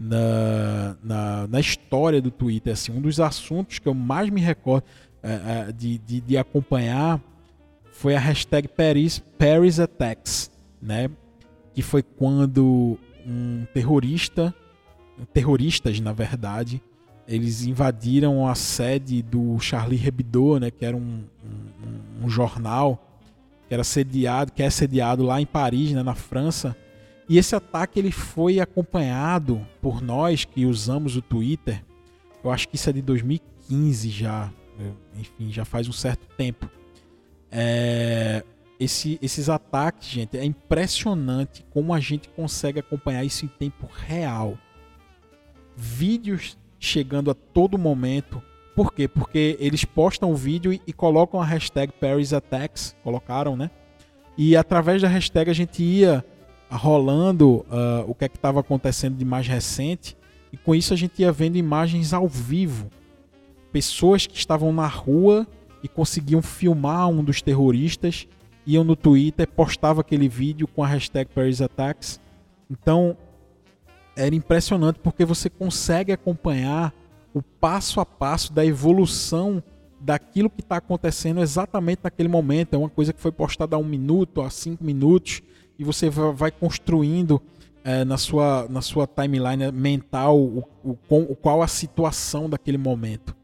na, 0.00 0.96
na, 1.04 1.46
na, 1.48 1.60
história 1.60 2.18
do 2.18 2.30
Twitter. 2.30 2.72
Assim, 2.72 2.90
um 2.90 3.00
dos 3.00 3.20
assuntos 3.20 3.78
que 3.78 3.86
eu 3.86 3.92
mais 3.92 4.30
me 4.30 4.40
recordo 4.40 4.84
uh, 5.22 5.68
uh, 5.68 5.72
de, 5.74 5.98
de, 5.98 6.20
de 6.22 6.38
acompanhar 6.38 7.20
foi 7.90 8.14
a 8.14 8.18
hashtag 8.18 8.68
Paris, 8.68 9.22
Paris 9.38 9.78
Attacks, 9.78 10.50
né? 10.80 11.10
Que 11.74 11.82
foi 11.82 12.02
quando 12.02 12.98
um 13.26 13.66
terrorista, 13.74 14.54
terroristas 15.34 16.00
na 16.00 16.12
verdade, 16.14 16.82
eles 17.34 17.64
invadiram 17.64 18.46
a 18.46 18.54
sede 18.54 19.22
do 19.22 19.58
Charlie 19.58 20.04
Hebdo, 20.04 20.60
né? 20.60 20.70
Que 20.70 20.84
era 20.84 20.96
um, 20.96 21.24
um, 21.44 22.24
um 22.24 22.28
jornal 22.28 23.02
que 23.68 23.74
era 23.74 23.84
sediado, 23.84 24.52
que 24.52 24.62
é 24.62 24.70
sediado 24.70 25.22
lá 25.22 25.40
em 25.40 25.46
Paris, 25.46 25.92
né? 25.92 26.02
Na 26.02 26.14
França. 26.14 26.76
E 27.28 27.38
esse 27.38 27.54
ataque 27.54 27.98
ele 27.98 28.12
foi 28.12 28.60
acompanhado 28.60 29.66
por 29.80 30.02
nós 30.02 30.44
que 30.44 30.66
usamos 30.66 31.16
o 31.16 31.22
Twitter. 31.22 31.82
Eu 32.44 32.50
acho 32.50 32.68
que 32.68 32.76
isso 32.76 32.90
é 32.90 32.92
de 32.92 33.00
2015 33.00 34.10
já, 34.10 34.52
enfim, 35.16 35.50
já 35.50 35.64
faz 35.64 35.88
um 35.88 35.92
certo 35.92 36.26
tempo 36.36 36.68
é, 37.52 38.42
esse, 38.80 39.18
esses 39.20 39.50
ataques, 39.50 40.08
gente, 40.08 40.38
é 40.38 40.44
impressionante 40.44 41.62
como 41.70 41.92
a 41.92 42.00
gente 42.00 42.30
consegue 42.30 42.80
acompanhar 42.80 43.22
isso 43.22 43.44
em 43.44 43.48
tempo 43.48 43.86
real. 43.92 44.58
Vídeos 45.76 46.56
chegando 46.82 47.30
a 47.30 47.34
todo 47.34 47.78
momento. 47.78 48.42
Por 48.74 48.92
quê? 48.92 49.06
Porque 49.06 49.56
eles 49.60 49.84
postam 49.84 50.32
o 50.32 50.36
vídeo 50.36 50.72
e, 50.72 50.82
e 50.86 50.92
colocam 50.92 51.40
a 51.40 51.44
hashtag 51.44 51.92
Paris 51.92 52.32
Attacks, 52.32 52.96
colocaram, 53.04 53.56
né? 53.56 53.70
E 54.36 54.56
através 54.56 55.00
da 55.00 55.08
hashtag 55.08 55.50
a 55.50 55.54
gente 55.54 55.82
ia 55.82 56.24
rolando 56.70 57.66
uh, 57.68 58.04
o 58.08 58.14
que 58.14 58.24
é 58.24 58.28
que 58.28 58.36
estava 58.36 58.60
acontecendo 58.60 59.16
de 59.16 59.24
mais 59.24 59.46
recente 59.46 60.16
e 60.52 60.56
com 60.56 60.74
isso 60.74 60.92
a 60.92 60.96
gente 60.96 61.20
ia 61.20 61.30
vendo 61.30 61.56
imagens 61.56 62.12
ao 62.12 62.26
vivo. 62.26 62.90
Pessoas 63.70 64.26
que 64.26 64.36
estavam 64.36 64.72
na 64.72 64.86
rua 64.86 65.46
e 65.82 65.88
conseguiam 65.88 66.42
filmar 66.42 67.08
um 67.08 67.22
dos 67.22 67.42
terroristas, 67.42 68.26
iam 68.66 68.84
no 68.84 68.96
Twitter, 68.96 69.46
postava 69.46 70.00
aquele 70.00 70.28
vídeo 70.28 70.66
com 70.66 70.82
a 70.82 70.86
hashtag 70.86 71.30
Paris 71.34 71.60
Attacks. 71.60 72.20
Então 72.70 73.16
era 74.16 74.34
impressionante 74.34 74.98
porque 74.98 75.24
você 75.24 75.48
consegue 75.48 76.12
acompanhar 76.12 76.92
o 77.34 77.42
passo 77.42 78.00
a 78.00 78.06
passo 78.06 78.52
da 78.52 78.64
evolução 78.64 79.62
daquilo 80.00 80.50
que 80.50 80.60
está 80.60 80.76
acontecendo 80.76 81.40
exatamente 81.40 82.00
naquele 82.02 82.28
momento. 82.28 82.74
É 82.74 82.78
uma 82.78 82.90
coisa 82.90 83.12
que 83.12 83.20
foi 83.20 83.32
postada 83.32 83.76
há 83.76 83.78
um 83.78 83.84
minuto, 83.84 84.42
há 84.42 84.50
cinco 84.50 84.84
minutos, 84.84 85.42
e 85.78 85.84
você 85.84 86.10
vai 86.10 86.50
construindo 86.50 87.40
é, 87.84 88.04
na, 88.04 88.16
sua, 88.16 88.66
na 88.68 88.80
sua 88.82 89.06
timeline 89.06 89.70
mental 89.72 90.38
o, 90.38 90.64
o, 90.84 90.96
o, 91.08 91.36
qual 91.36 91.62
a 91.62 91.68
situação 91.68 92.48
daquele 92.48 92.78
momento. 92.78 93.34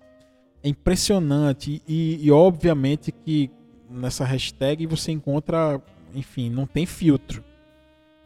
É 0.62 0.68
impressionante 0.68 1.82
e, 1.86 2.18
e, 2.20 2.30
obviamente 2.30 3.12
que 3.12 3.50
nessa 3.88 4.24
hashtag 4.24 4.86
você 4.86 5.12
encontra, 5.12 5.80
enfim, 6.14 6.50
não 6.50 6.66
tem 6.66 6.84
filtro. 6.84 7.44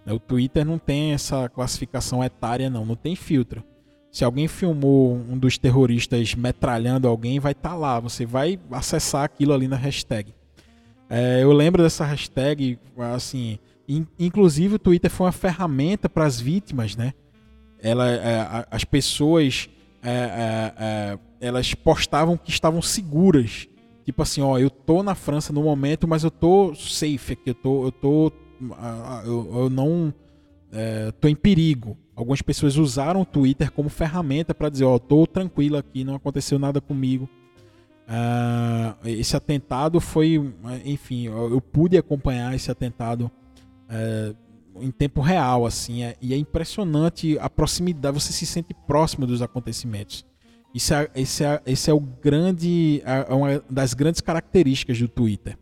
O 0.07 0.19
Twitter 0.19 0.65
não 0.65 0.79
tem 0.79 1.13
essa 1.13 1.49
classificação 1.49 2.23
etária, 2.25 2.69
não, 2.69 2.85
não 2.85 2.97
tem 2.97 3.15
filtro. 3.15 3.63
Se 4.11 4.25
alguém 4.25 4.47
filmou 4.47 5.15
um 5.15 5.39
dos 5.39 5.57
terroristas 5.57 6.35
metralhando 6.35 7.09
alguém, 7.09 7.41
vai 7.41 7.53
estar 7.53 7.71
tá 7.71 7.77
lá. 7.77 7.99
Você 8.01 8.27
vai 8.27 8.59
acessar 8.71 9.25
aquilo 9.25 9.55
ali 9.55 9.67
na 9.67 9.77
hashtag. 9.77 10.35
É, 11.09 11.43
eu 11.43 11.53
lembro 11.53 11.83
dessa 11.83 12.05
hashtag, 12.05 12.79
assim, 13.15 13.59
in, 13.89 14.07
inclusive 14.19 14.75
o 14.75 14.79
Twitter 14.79 15.11
foi 15.11 15.27
uma 15.27 15.33
ferramenta 15.33 16.09
para 16.09 16.25
as 16.25 16.41
vítimas, 16.41 16.97
né? 16.97 17.15
Ela, 17.79 18.11
é, 18.11 18.67
as 18.71 18.85
pessoas, 18.85 19.69
é, 20.03 20.11
é, 20.11 20.75
é, 20.79 21.19
elas 21.41 21.75
postavam 21.75 22.37
que 22.37 22.51
estavam 22.51 22.83
seguras. 22.83 23.69
Tipo 24.05 24.23
assim, 24.23 24.41
ó, 24.41 24.59
eu 24.59 24.69
tô 24.69 25.03
na 25.03 25.15
França 25.15 25.53
no 25.53 25.63
momento, 25.63 26.09
mas 26.09 26.25
eu 26.25 26.31
tô 26.31 26.75
safe 26.75 27.33
aqui, 27.33 27.51
eu 27.51 27.55
tô, 27.55 27.85
eu 27.85 27.93
tô, 27.93 28.33
eu, 29.25 29.51
eu 29.55 29.71
não 29.71 30.13
é, 30.73 31.13
tô 31.13 31.29
em 31.29 31.37
perigo. 31.37 31.97
Algumas 32.17 32.43
pessoas 32.43 32.77
usaram 32.77 33.23
o 33.23 33.27
Twitter 33.27 33.71
como 33.71 33.89
ferramenta 33.89 34.55
para 34.55 34.69
dizer, 34.69 34.85
ó, 34.85 34.95
oh, 34.95 34.99
tô 34.99 35.27
tranquilo 35.27 35.77
aqui, 35.77 36.05
não 36.05 36.15
aconteceu 36.15 36.59
nada 36.59 36.81
comigo. 36.81 37.29
Uh, 38.03 39.09
esse 39.09 39.37
atentado 39.37 40.01
foi, 40.01 40.53
enfim, 40.85 41.27
eu, 41.27 41.61
pude 41.61 41.97
acompanhar 41.97 42.55
esse 42.55 42.71
atentado 42.71 43.31
uh, 43.89 44.37
em 44.83 44.91
tempo 44.91 45.21
real, 45.21 45.65
assim, 45.65 46.03
é, 46.03 46.17
e 46.21 46.35
é 46.35 46.37
impressionante 46.37 47.39
a 47.39 47.49
proximidade, 47.49 48.21
você 48.21 48.33
se 48.33 48.45
sente 48.45 48.75
próximo 48.87 49.27
dos 49.27 49.41
acontecimentos. 49.41 50.27
Isso 50.75 50.93
é, 50.95 51.11
esse 51.15 51.45
é, 51.45 51.63
esse 51.65 51.91
é 51.91 51.95
o 51.95 52.01
grande, 52.01 53.03
é, 53.05 53.27
é 53.31 53.35
uma 53.35 53.63
das 53.71 53.95
grandes 53.95 54.21
características 54.21 54.99
do 54.99 55.09
Twitter. 55.09 55.57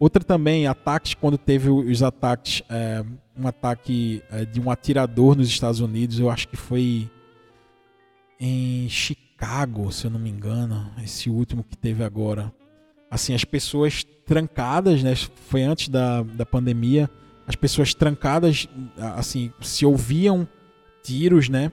Outra 0.00 0.24
também, 0.24 0.66
ataques, 0.66 1.12
quando 1.12 1.36
teve 1.36 1.68
os 1.68 2.02
ataques, 2.02 2.62
é, 2.70 3.04
um 3.36 3.46
ataque 3.46 4.22
é, 4.30 4.46
de 4.46 4.58
um 4.58 4.70
atirador 4.70 5.36
nos 5.36 5.46
Estados 5.46 5.78
Unidos, 5.78 6.18
eu 6.18 6.30
acho 6.30 6.48
que 6.48 6.56
foi 6.56 7.10
em 8.40 8.88
Chicago, 8.88 9.92
se 9.92 10.06
eu 10.06 10.10
não 10.10 10.18
me 10.18 10.30
engano, 10.30 10.90
esse 11.04 11.28
último 11.28 11.62
que 11.62 11.76
teve 11.76 12.02
agora. 12.02 12.50
Assim, 13.10 13.34
as 13.34 13.44
pessoas 13.44 14.02
trancadas, 14.24 15.02
né? 15.02 15.14
Foi 15.14 15.64
antes 15.64 15.90
da, 15.90 16.22
da 16.22 16.46
pandemia, 16.46 17.10
as 17.46 17.54
pessoas 17.54 17.92
trancadas, 17.92 18.70
assim, 18.96 19.52
se 19.60 19.84
ouviam 19.84 20.48
tiros, 21.02 21.50
né? 21.50 21.70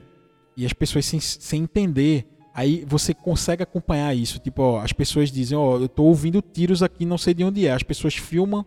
E 0.54 0.66
as 0.66 0.74
pessoas 0.74 1.06
sem, 1.06 1.18
sem 1.18 1.62
entender 1.62 2.26
Aí 2.54 2.84
você 2.86 3.14
consegue 3.14 3.62
acompanhar 3.62 4.14
isso. 4.14 4.38
Tipo, 4.38 4.62
ó, 4.62 4.80
as 4.80 4.92
pessoas 4.92 5.30
dizem, 5.30 5.56
ó, 5.56 5.78
eu 5.78 5.88
tô 5.88 6.04
ouvindo 6.04 6.42
tiros 6.42 6.82
aqui, 6.82 7.04
não 7.04 7.18
sei 7.18 7.34
de 7.34 7.44
onde 7.44 7.66
é. 7.66 7.72
As 7.72 7.82
pessoas 7.82 8.14
filmam, 8.14 8.64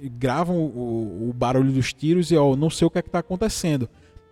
gravam 0.00 0.56
o, 0.56 1.28
o 1.28 1.32
barulho 1.32 1.72
dos 1.72 1.92
tiros 1.92 2.30
e, 2.30 2.36
ó, 2.36 2.54
não 2.56 2.70
sei 2.70 2.86
o 2.86 2.90
que 2.90 2.98
é 2.98 3.02
que 3.02 3.10
tá 3.10 3.18
acontecendo. 3.18 3.88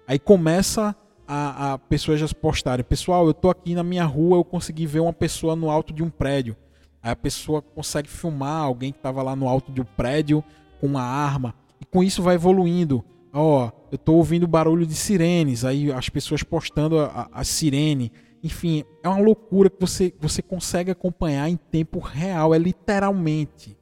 Aí 0.07 0.19
começa 0.19 0.95
a, 1.27 1.73
a 1.73 1.79
pessoas 1.79 2.19
já 2.19 2.27
postarem, 2.29 2.85
pessoal, 2.85 3.27
eu 3.27 3.35
tô 3.35 3.51
aqui 3.51 3.75
na 3.75 3.85
minha 3.85 4.05
rua, 4.05 4.39
eu 4.39 4.45
consegui 4.45 4.85
ver 4.85 4.99
uma 4.99 5.13
pessoa 5.13 5.55
no 5.55 5.71
alto 5.71 5.93
de 5.93 6.03
um 6.03 6.11
prédio. 6.11 6.57
Aí 7.03 7.13
a 7.13 7.17
pessoa 7.17 7.63
consegue 7.63 8.09
filmar 8.09 8.63
alguém 8.63 8.93
que 8.93 8.99
estava 8.99 9.23
lá 9.23 9.35
no 9.35 9.49
alto 9.49 9.73
de 9.73 9.81
um 9.81 9.85
prédio 9.85 10.45
com 10.81 10.87
uma 10.87 11.03
arma. 11.03 11.55
E 11.81 11.85
com 11.85 12.03
isso 12.03 12.23
vai 12.23 12.35
evoluindo. 12.35 13.05
Ó, 13.33 13.71
eu 13.91 13.97
tô 13.97 14.15
ouvindo 14.15 14.47
barulho 14.47 14.87
de 14.87 14.95
sirenes. 14.95 15.65
Aí 15.65 15.91
as 15.93 16.09
pessoas 16.09 16.43
postando 16.43 16.99
a, 16.99 17.07
a, 17.33 17.41
a 17.41 17.45
sirene. 17.45 18.13
Enfim, 18.43 18.85
é 19.03 19.09
uma 19.09 19.21
loucura 19.21 19.69
que 19.69 19.81
você, 19.81 20.15
você 20.19 20.41
consegue 20.41 20.91
acompanhar 20.91 21.49
em 21.49 21.57
tempo 21.57 21.99
real, 21.99 22.55
é 22.55 22.59
literalmente. 22.59 23.77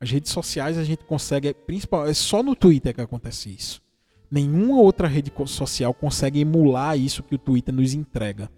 As 0.00 0.10
redes 0.10 0.30
sociais 0.30 0.78
a 0.78 0.84
gente 0.84 1.04
consegue, 1.04 1.52
principalmente, 1.52 2.10
é 2.10 2.14
só 2.14 2.42
no 2.42 2.54
Twitter 2.54 2.94
que 2.94 3.00
acontece 3.00 3.50
isso. 3.50 3.82
Nenhuma 4.30 4.80
outra 4.80 5.08
rede 5.08 5.32
social 5.46 5.94
consegue 5.94 6.40
emular 6.40 6.98
isso 6.98 7.22
que 7.22 7.34
o 7.34 7.38
Twitter 7.38 7.74
nos 7.74 7.94
entrega. 7.94 8.50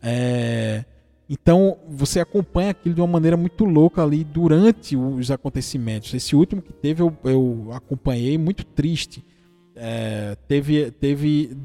É, 0.00 0.84
então 1.28 1.78
você 1.88 2.20
acompanha 2.20 2.70
aquilo 2.70 2.94
de 2.94 3.00
uma 3.00 3.06
maneira 3.06 3.36
muito 3.36 3.64
louca 3.64 4.02
ali 4.02 4.24
durante 4.24 4.96
os 4.96 5.30
acontecimentos. 5.30 6.12
Esse 6.12 6.34
último 6.34 6.60
que 6.60 6.72
teve 6.72 7.02
eu, 7.02 7.16
eu 7.24 7.68
acompanhei 7.72 8.36
muito 8.36 8.64
triste. 8.64 9.24
É, 9.84 10.36
teve, 10.46 10.92
teve, 10.92 11.56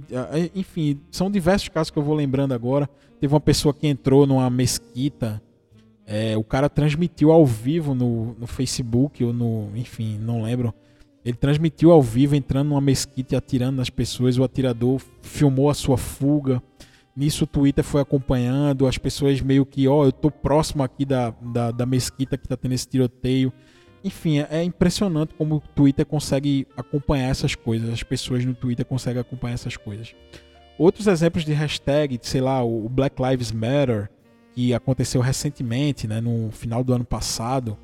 enfim, 0.56 1.00
são 1.12 1.30
diversos 1.30 1.70
casos 1.70 1.92
que 1.92 2.00
eu 2.00 2.04
vou 2.04 2.16
lembrando 2.16 2.52
agora. 2.52 2.90
Teve 3.20 3.32
uma 3.32 3.40
pessoa 3.40 3.72
que 3.76 3.86
entrou 3.86 4.26
numa 4.26 4.50
mesquita, 4.50 5.40
é, 6.10 6.38
o 6.38 6.44
cara 6.44 6.70
transmitiu 6.70 7.32
ao 7.32 7.46
vivo 7.46 7.94
no, 7.94 8.34
no 8.40 8.48
Facebook 8.48 9.24
ou 9.24 9.32
no, 9.34 9.70
enfim, 9.76 10.18
não 10.18 10.42
lembro. 10.42 10.74
Ele 11.24 11.36
transmitiu 11.36 11.92
ao 11.92 12.02
vivo 12.02 12.36
entrando 12.36 12.70
numa 12.70 12.82
mesquita 12.82 13.36
e 13.36 13.38
atirando 13.38 13.76
nas 13.76 13.90
pessoas. 13.90 14.38
O 14.38 14.44
atirador 14.44 15.02
filmou 15.22 15.70
a 15.70 15.74
sua 15.74 15.98
fuga. 15.98 16.64
Nisso 17.16 17.44
o 17.44 17.48
Twitter 17.48 17.84
foi 17.84 18.00
acompanhando, 18.00 18.88
as 18.88 18.98
pessoas 18.98 19.42
meio 19.42 19.66
que, 19.66 19.88
ó, 19.88 20.02
oh, 20.02 20.06
eu 20.06 20.12
tô 20.12 20.32
próximo 20.32 20.84
aqui 20.84 21.04
da, 21.04 21.32
da, 21.42 21.72
da 21.72 21.86
mesquita 21.86 22.38
que 22.38 22.48
tá 22.48 22.56
tendo 22.56 22.74
esse 22.74 22.88
tiroteio. 22.88 23.52
Enfim, 24.04 24.40
é 24.50 24.64
impressionante 24.64 25.34
como 25.34 25.56
o 25.56 25.60
Twitter 25.60 26.06
consegue 26.06 26.68
acompanhar 26.78 27.30
essas 27.30 27.56
coisas, 27.56 27.90
as 27.90 28.04
pessoas 28.04 28.46
no 28.46 28.54
Twitter 28.54 28.86
conseguem 28.86 29.22
acompanhar 29.22 29.56
essas 29.56 29.76
coisas. 29.76 30.16
Outros 30.78 31.08
exemplos 31.08 31.44
de 31.44 31.54
hashtag, 31.54 32.20
sei 32.22 32.42
lá, 32.42 32.64
o 32.64 32.88
Black 32.88 33.22
Lives 33.22 33.52
Matter, 33.52 34.10
que 34.54 34.74
aconteceu 34.74 35.22
recentemente, 35.22 36.08
né, 36.08 36.22
no 36.22 36.52
final 36.52 36.84
do 36.84 36.94
ano 36.94 37.06
passado, 37.06 37.78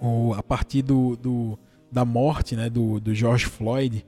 ou 0.00 0.34
a 0.34 0.42
partir 0.42 0.82
do, 0.82 1.16
do 1.16 1.58
da 1.90 2.04
morte 2.04 2.54
né, 2.54 2.70
do, 2.70 3.00
do 3.00 3.12
George 3.12 3.46
Floyd, 3.46 4.06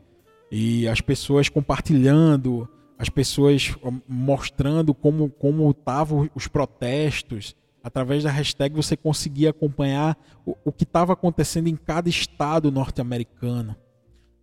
e 0.51 0.87
as 0.87 1.01
pessoas 1.01 1.49
compartilhando, 1.49 2.69
as 2.97 3.09
pessoas 3.09 3.75
mostrando 4.07 4.95
como 4.95 5.29
como 5.31 5.69
estavam 5.71 6.31
os 6.35 6.47
protestos, 6.47 7.57
através 7.83 8.25
da 8.25 8.31
hashtag 8.31 8.75
você 8.75 8.97
conseguia 8.97 9.51
acompanhar 9.51 10.17
o, 10.47 10.57
o 10.65 10.73
que 10.73 10.85
estava 10.85 11.13
acontecendo 11.13 11.69
em 11.69 11.77
cada 11.77 12.09
estado 12.09 12.71
norte-americano. 12.71 13.77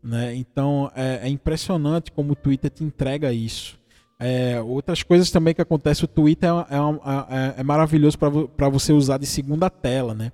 Né? 0.03 0.35
Então 0.35 0.91
é, 0.95 1.21
é, 1.23 1.29
impressionante 1.29 2.11
como 2.11 2.33
o 2.33 2.35
Twitter 2.35 2.69
te 2.69 2.83
entrega 2.83 3.33
isso. 3.33 3.79
É, 4.19 4.61
outras 4.61 5.01
coisas 5.01 5.31
também 5.31 5.53
que 5.53 5.61
acontecem, 5.61 6.03
o 6.05 6.07
Twitter 6.07 6.49
é, 6.49 6.53
é, 6.53 7.37
é, 7.37 7.53
é 7.57 7.63
maravilhoso 7.63 8.17
para 8.17 8.69
você 8.69 8.91
usar 8.91 9.17
de 9.17 9.25
segunda 9.25 9.69
tela, 9.69 10.13
né? 10.13 10.31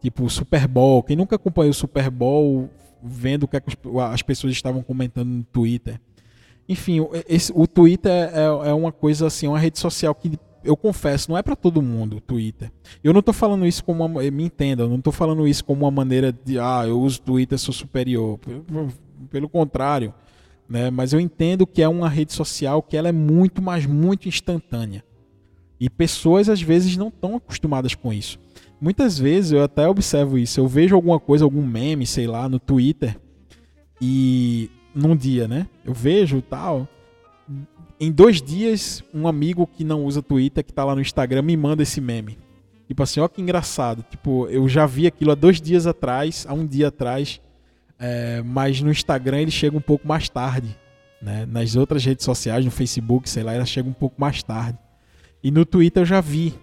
Tipo 0.00 0.24
o 0.24 0.30
Super 0.30 0.66
Bowl. 0.66 1.02
Quem 1.02 1.16
nunca 1.16 1.36
acompanhou 1.36 1.70
o 1.70 1.74
Super 1.74 2.10
Bowl 2.10 2.70
vendo 3.02 3.44
o 3.44 3.48
que 3.48 3.60
as 4.12 4.22
pessoas 4.22 4.52
estavam 4.52 4.82
comentando 4.82 5.28
no 5.28 5.44
Twitter. 5.44 6.00
Enfim, 6.68 7.06
esse, 7.28 7.52
o 7.54 7.66
Twitter 7.66 8.10
é, 8.10 8.44
é, 8.44 8.72
uma 8.72 8.90
coisa 8.90 9.26
assim, 9.26 9.46
uma 9.46 9.58
rede 9.58 9.78
social 9.78 10.14
que 10.14 10.38
eu 10.66 10.76
confesso, 10.76 11.30
não 11.30 11.38
é 11.38 11.42
para 11.42 11.56
todo 11.56 11.80
mundo 11.80 12.16
o 12.16 12.20
Twitter. 12.20 12.70
Eu 13.02 13.12
não 13.12 13.22
tô 13.22 13.32
falando 13.32 13.66
isso 13.66 13.84
como 13.84 14.04
uma, 14.04 14.22
me 14.30 14.44
entenda, 14.44 14.82
eu 14.82 14.88
não 14.88 15.00
tô 15.00 15.12
falando 15.12 15.46
isso 15.46 15.64
como 15.64 15.84
uma 15.84 15.90
maneira 15.90 16.32
de 16.32 16.58
ah, 16.58 16.84
eu 16.86 17.00
uso 17.00 17.20
Twitter, 17.20 17.58
sou 17.58 17.72
superior. 17.72 18.38
Pelo, 19.30 19.48
contrário, 19.48 20.12
né? 20.68 20.90
Mas 20.90 21.12
eu 21.12 21.20
entendo 21.20 21.66
que 21.66 21.82
é 21.82 21.88
uma 21.88 22.08
rede 22.08 22.32
social 22.32 22.82
que 22.82 22.96
ela 22.96 23.08
é 23.08 23.12
muito, 23.12 23.62
mas 23.62 23.86
muito 23.86 24.28
instantânea. 24.28 25.04
E 25.78 25.88
pessoas 25.88 26.48
às 26.48 26.60
vezes 26.60 26.96
não 26.96 27.08
estão 27.08 27.36
acostumadas 27.36 27.94
com 27.94 28.12
isso. 28.12 28.38
Muitas 28.80 29.18
vezes 29.18 29.52
eu 29.52 29.62
até 29.62 29.88
observo 29.88 30.36
isso. 30.36 30.60
Eu 30.60 30.66
vejo 30.66 30.94
alguma 30.94 31.18
coisa, 31.18 31.44
algum 31.44 31.64
meme, 31.64 32.06
sei 32.06 32.26
lá, 32.26 32.48
no 32.48 32.58
Twitter 32.58 33.18
e 34.00 34.70
num 34.94 35.16
dia, 35.16 35.46
né? 35.46 35.66
Eu 35.84 35.94
vejo 35.94 36.42
tal 36.42 36.88
em 37.98 38.12
dois 38.12 38.42
dias, 38.42 39.02
um 39.12 39.26
amigo 39.26 39.66
que 39.66 39.84
não 39.84 40.04
usa 40.04 40.22
Twitter, 40.22 40.64
que 40.64 40.72
tá 40.72 40.84
lá 40.84 40.94
no 40.94 41.00
Instagram, 41.00 41.42
me 41.42 41.56
manda 41.56 41.82
esse 41.82 42.00
meme. 42.00 42.38
Tipo 42.86 43.02
assim, 43.02 43.20
ó 43.20 43.28
que 43.28 43.42
engraçado. 43.42 44.04
Tipo, 44.08 44.46
eu 44.48 44.68
já 44.68 44.86
vi 44.86 45.06
aquilo 45.06 45.32
há 45.32 45.34
dois 45.34 45.60
dias 45.60 45.86
atrás, 45.86 46.46
há 46.48 46.54
um 46.54 46.66
dia 46.66 46.88
atrás, 46.88 47.40
é, 47.98 48.42
mas 48.42 48.80
no 48.80 48.90
Instagram 48.90 49.40
ele 49.40 49.50
chega 49.50 49.76
um 49.76 49.80
pouco 49.80 50.06
mais 50.06 50.28
tarde. 50.28 50.76
Né? 51.20 51.46
Nas 51.46 51.74
outras 51.74 52.04
redes 52.04 52.24
sociais, 52.24 52.64
no 52.64 52.70
Facebook, 52.70 53.28
sei 53.28 53.42
lá, 53.42 53.54
ela 53.54 53.64
chega 53.64 53.88
um 53.88 53.94
pouco 53.94 54.20
mais 54.20 54.42
tarde. 54.42 54.78
E 55.42 55.50
no 55.50 55.64
Twitter 55.64 56.02
eu 56.02 56.06
já 56.06 56.20
vi. 56.20 56.54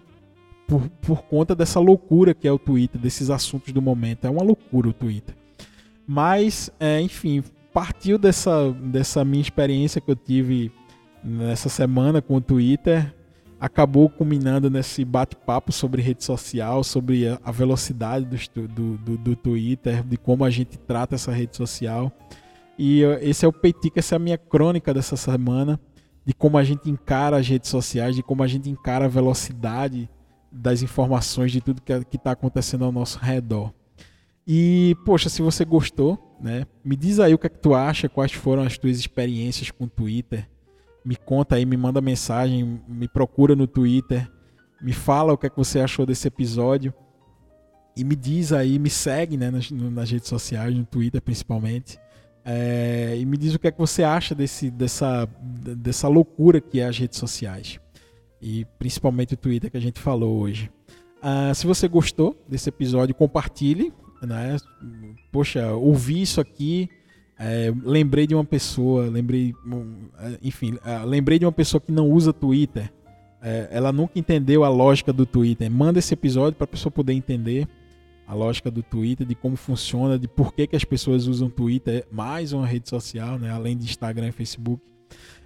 Por, 0.65 0.87
por 1.01 1.23
conta 1.23 1.53
dessa 1.53 1.77
loucura 1.79 2.33
que 2.33 2.47
é 2.47 2.51
o 2.51 2.57
Twitter, 2.57 2.99
desses 2.99 3.29
assuntos 3.29 3.73
do 3.73 3.81
momento. 3.81 4.25
É 4.25 4.29
uma 4.29 4.41
loucura 4.41 4.87
o 4.87 4.93
Twitter. 4.93 5.35
Mas, 6.07 6.71
é, 6.79 7.01
enfim, 7.01 7.43
partiu 7.73 8.17
dessa, 8.17 8.71
dessa 8.71 9.25
minha 9.25 9.41
experiência 9.41 9.99
que 9.99 10.09
eu 10.09 10.15
tive 10.15 10.71
nessa 11.23 11.69
semana 11.69 12.21
com 12.21 12.35
o 12.35 12.41
Twitter. 12.41 13.13
acabou 13.59 14.09
culminando 14.09 14.69
nesse 14.69 15.05
bate-papo 15.05 15.71
sobre 15.71 16.01
rede 16.01 16.23
social, 16.23 16.83
sobre 16.83 17.27
a 17.43 17.51
velocidade 17.51 18.25
do, 18.25 18.67
do, 18.67 18.97
do, 18.97 19.17
do, 19.17 19.35
Twitter, 19.37 20.03
de 20.03 20.17
como 20.17 20.43
a 20.43 20.49
gente 20.49 20.77
trata 20.77 21.15
essa 21.15 21.31
rede 21.31 21.55
social. 21.55 22.11
E 22.77 23.03
esse 23.21 23.45
é 23.45 23.47
o 23.47 23.53
Peitica, 23.53 23.99
essa 23.99 24.15
é 24.15 24.17
a 24.17 24.19
minha 24.19 24.37
crônica 24.37 24.93
dessa 24.93 25.15
semana, 25.15 25.79
de 26.25 26.33
como 26.33 26.57
a 26.57 26.63
gente 26.63 26.89
encara 26.89 27.37
as 27.37 27.47
redes 27.47 27.69
sociais, 27.69 28.15
de 28.15 28.23
como 28.23 28.43
a 28.43 28.47
gente 28.47 28.69
encara 28.69 29.05
a 29.05 29.07
velocidade 29.07 30.09
das 30.51 30.81
informações, 30.81 31.51
de 31.51 31.61
tudo 31.61 31.81
que 31.81 32.17
está 32.17 32.31
acontecendo 32.31 32.83
ao 32.83 32.91
nosso 32.91 33.17
redor. 33.17 33.73
E, 34.45 34.95
poxa, 35.05 35.29
se 35.29 35.41
você 35.41 35.63
gostou, 35.63 36.32
né, 36.43 36.67
me 36.83 36.97
diz 36.97 37.21
aí 37.21 37.33
o 37.33 37.37
que 37.37 37.47
é 37.47 37.49
que 37.49 37.57
tu 37.57 37.73
acha, 37.73 38.09
quais 38.09 38.33
foram 38.33 38.63
as 38.63 38.77
tuas 38.77 38.99
experiências 38.99 39.71
com 39.71 39.85
o 39.85 39.89
Twitter. 39.89 40.49
Me 41.05 41.15
conta 41.15 41.55
aí, 41.55 41.65
me 41.65 41.77
manda 41.77 42.01
mensagem, 42.01 42.81
me 42.85 43.07
procura 43.07 43.55
no 43.55 43.65
Twitter, 43.65 44.29
me 44.81 44.91
fala 44.91 45.31
o 45.31 45.37
que 45.37 45.47
é 45.47 45.49
que 45.49 45.55
você 45.55 45.79
achou 45.79 46.05
desse 46.05 46.27
episódio. 46.27 46.93
E 47.95 48.03
me 48.03 48.15
diz 48.15 48.51
aí, 48.51 48.77
me 48.77 48.89
segue 48.89 49.37
né, 49.37 49.49
nas, 49.49 49.71
nas 49.71 50.11
redes 50.11 50.27
sociais, 50.27 50.75
no 50.75 50.85
Twitter 50.85 51.21
principalmente, 51.21 51.97
é, 52.43 53.15
e 53.17 53.25
me 53.25 53.37
diz 53.37 53.53
o 53.53 53.59
que 53.59 53.67
é 53.67 53.71
que 53.71 53.79
você 53.79 54.03
acha 54.03 54.35
desse, 54.35 54.69
dessa, 54.69 55.29
dessa 55.77 56.09
loucura 56.09 56.59
que 56.59 56.81
é 56.81 56.87
as 56.87 56.97
redes 56.97 57.17
sociais. 57.17 57.79
E 58.41 58.65
principalmente 58.77 59.35
o 59.35 59.37
Twitter 59.37 59.71
que 59.71 59.77
a 59.77 59.81
gente 59.81 60.01
falou 60.01 60.41
hoje. 60.41 60.69
Uh, 61.19 61.55
se 61.55 61.65
você 61.65 61.87
gostou 61.87 62.35
desse 62.49 62.67
episódio, 62.67 63.15
compartilhe, 63.15 63.93
né? 64.25 64.57
Poxa, 65.31 65.71
ouvi 65.73 66.21
isso 66.21 66.41
aqui 66.41 66.89
é, 67.37 67.73
lembrei 67.83 68.27
de 68.27 68.35
uma 68.35 68.45
pessoa, 68.45 69.09
lembrei, 69.09 69.53
é, 70.19 70.37
enfim, 70.43 70.77
é, 70.85 70.99
lembrei 71.03 71.39
de 71.39 71.45
uma 71.45 71.51
pessoa 71.51 71.81
que 71.81 71.91
não 71.91 72.09
usa 72.09 72.31
Twitter. 72.31 72.91
É, 73.41 73.67
ela 73.71 73.91
nunca 73.91 74.17
entendeu 74.17 74.63
a 74.63 74.69
lógica 74.69 75.11
do 75.11 75.25
Twitter. 75.25 75.69
Manda 75.69 75.99
esse 75.99 76.13
episódio 76.13 76.53
para 76.53 76.65
a 76.65 76.67
pessoa 76.67 76.91
poder 76.91 77.13
entender 77.13 77.67
a 78.25 78.33
lógica 78.33 78.71
do 78.71 78.81
Twitter, 78.81 79.27
de 79.27 79.35
como 79.35 79.57
funciona, 79.57 80.17
de 80.17 80.27
por 80.27 80.53
que, 80.53 80.65
que 80.67 80.75
as 80.75 80.85
pessoas 80.85 81.27
usam 81.27 81.49
Twitter, 81.49 82.05
mais 82.09 82.53
uma 82.53 82.65
rede 82.65 82.87
social, 82.87 83.37
né, 83.37 83.51
além 83.51 83.75
de 83.75 83.83
Instagram 83.83 84.29
e 84.29 84.31
Facebook. 84.31 84.81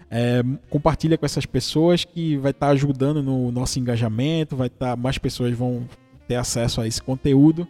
É, 0.10 0.44
compartilha 0.70 1.18
com 1.18 1.26
essas 1.26 1.46
pessoas 1.46 2.06
que 2.06 2.38
vai 2.38 2.52
estar 2.52 2.68
tá 2.68 2.72
ajudando 2.72 3.24
no 3.24 3.52
nosso 3.52 3.80
engajamento, 3.80 4.56
vai 4.56 4.68
estar 4.68 4.92
tá, 4.92 4.96
mais 4.96 5.18
pessoas 5.18 5.54
vão 5.54 5.88
ter 6.28 6.36
acesso 6.36 6.80
a 6.80 6.88
esse 6.88 7.02
conteúdo. 7.02 7.68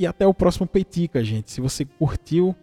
E 0.00 0.06
até 0.06 0.26
o 0.26 0.32
próximo 0.34 0.66
Peitica, 0.66 1.22
gente. 1.22 1.50
Se 1.50 1.60
você 1.60 1.84
curtiu 1.84 2.56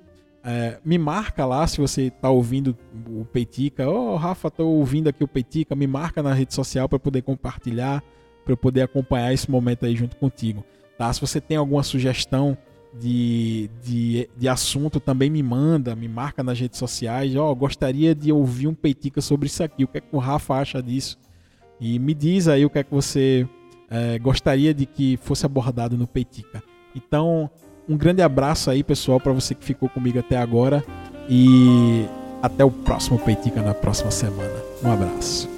é, 0.43 0.79
me 0.83 0.97
marca 0.97 1.45
lá 1.45 1.67
se 1.67 1.77
você 1.77 2.03
está 2.03 2.29
ouvindo 2.29 2.75
o 3.09 3.25
Peitica. 3.25 3.87
Ô, 3.87 4.13
oh, 4.13 4.15
Rafa, 4.15 4.47
estou 4.47 4.77
ouvindo 4.77 5.07
aqui 5.07 5.23
o 5.23 5.27
Peitica. 5.27 5.75
Me 5.75 5.85
marca 5.85 6.23
na 6.23 6.33
rede 6.33 6.53
social 6.53 6.89
para 6.89 6.97
poder 6.97 7.21
compartilhar, 7.21 8.01
para 8.43 8.53
eu 8.53 8.57
poder 8.57 8.81
acompanhar 8.81 9.33
esse 9.33 9.51
momento 9.51 9.85
aí 9.85 9.95
junto 9.95 10.15
contigo. 10.15 10.63
Tá? 10.97 11.13
Se 11.13 11.21
você 11.21 11.39
tem 11.39 11.57
alguma 11.57 11.83
sugestão 11.83 12.57
de, 12.97 13.69
de, 13.83 14.29
de 14.35 14.47
assunto, 14.47 14.99
também 14.99 15.29
me 15.29 15.43
manda, 15.43 15.95
me 15.95 16.07
marca 16.07 16.41
nas 16.41 16.59
redes 16.59 16.79
sociais. 16.79 17.35
Ó, 17.35 17.51
oh, 17.51 17.55
gostaria 17.55 18.15
de 18.15 18.31
ouvir 18.31 18.67
um 18.67 18.73
Peitica 18.73 19.21
sobre 19.21 19.45
isso 19.45 19.61
aqui. 19.61 19.83
O 19.83 19.87
que 19.87 19.99
é 19.99 20.01
que 20.01 20.15
o 20.15 20.17
Rafa 20.17 20.55
acha 20.55 20.81
disso? 20.81 21.19
E 21.79 21.99
me 21.99 22.13
diz 22.13 22.47
aí 22.47 22.65
o 22.65 22.69
que 22.69 22.79
é 22.79 22.83
que 22.83 22.93
você 22.93 23.47
é, 23.89 24.17
gostaria 24.17 24.73
de 24.73 24.85
que 24.85 25.17
fosse 25.17 25.45
abordado 25.45 25.97
no 25.97 26.07
Peitica. 26.07 26.63
Então, 26.97 27.49
um 27.87 27.95
grande 27.95 28.21
abraço 28.21 28.69
aí, 28.69 28.83
pessoal, 28.83 29.19
para 29.19 29.31
você 29.31 29.53
que 29.53 29.63
ficou 29.63 29.87
comigo 29.87 30.19
até 30.19 30.37
agora. 30.37 30.83
E 31.29 32.05
até 32.41 32.63
o 32.63 32.71
próximo 32.71 33.19
Peitica 33.19 33.61
na 33.61 33.73
próxima 33.73 34.11
semana. 34.11 34.55
Um 34.83 34.91
abraço. 34.91 35.49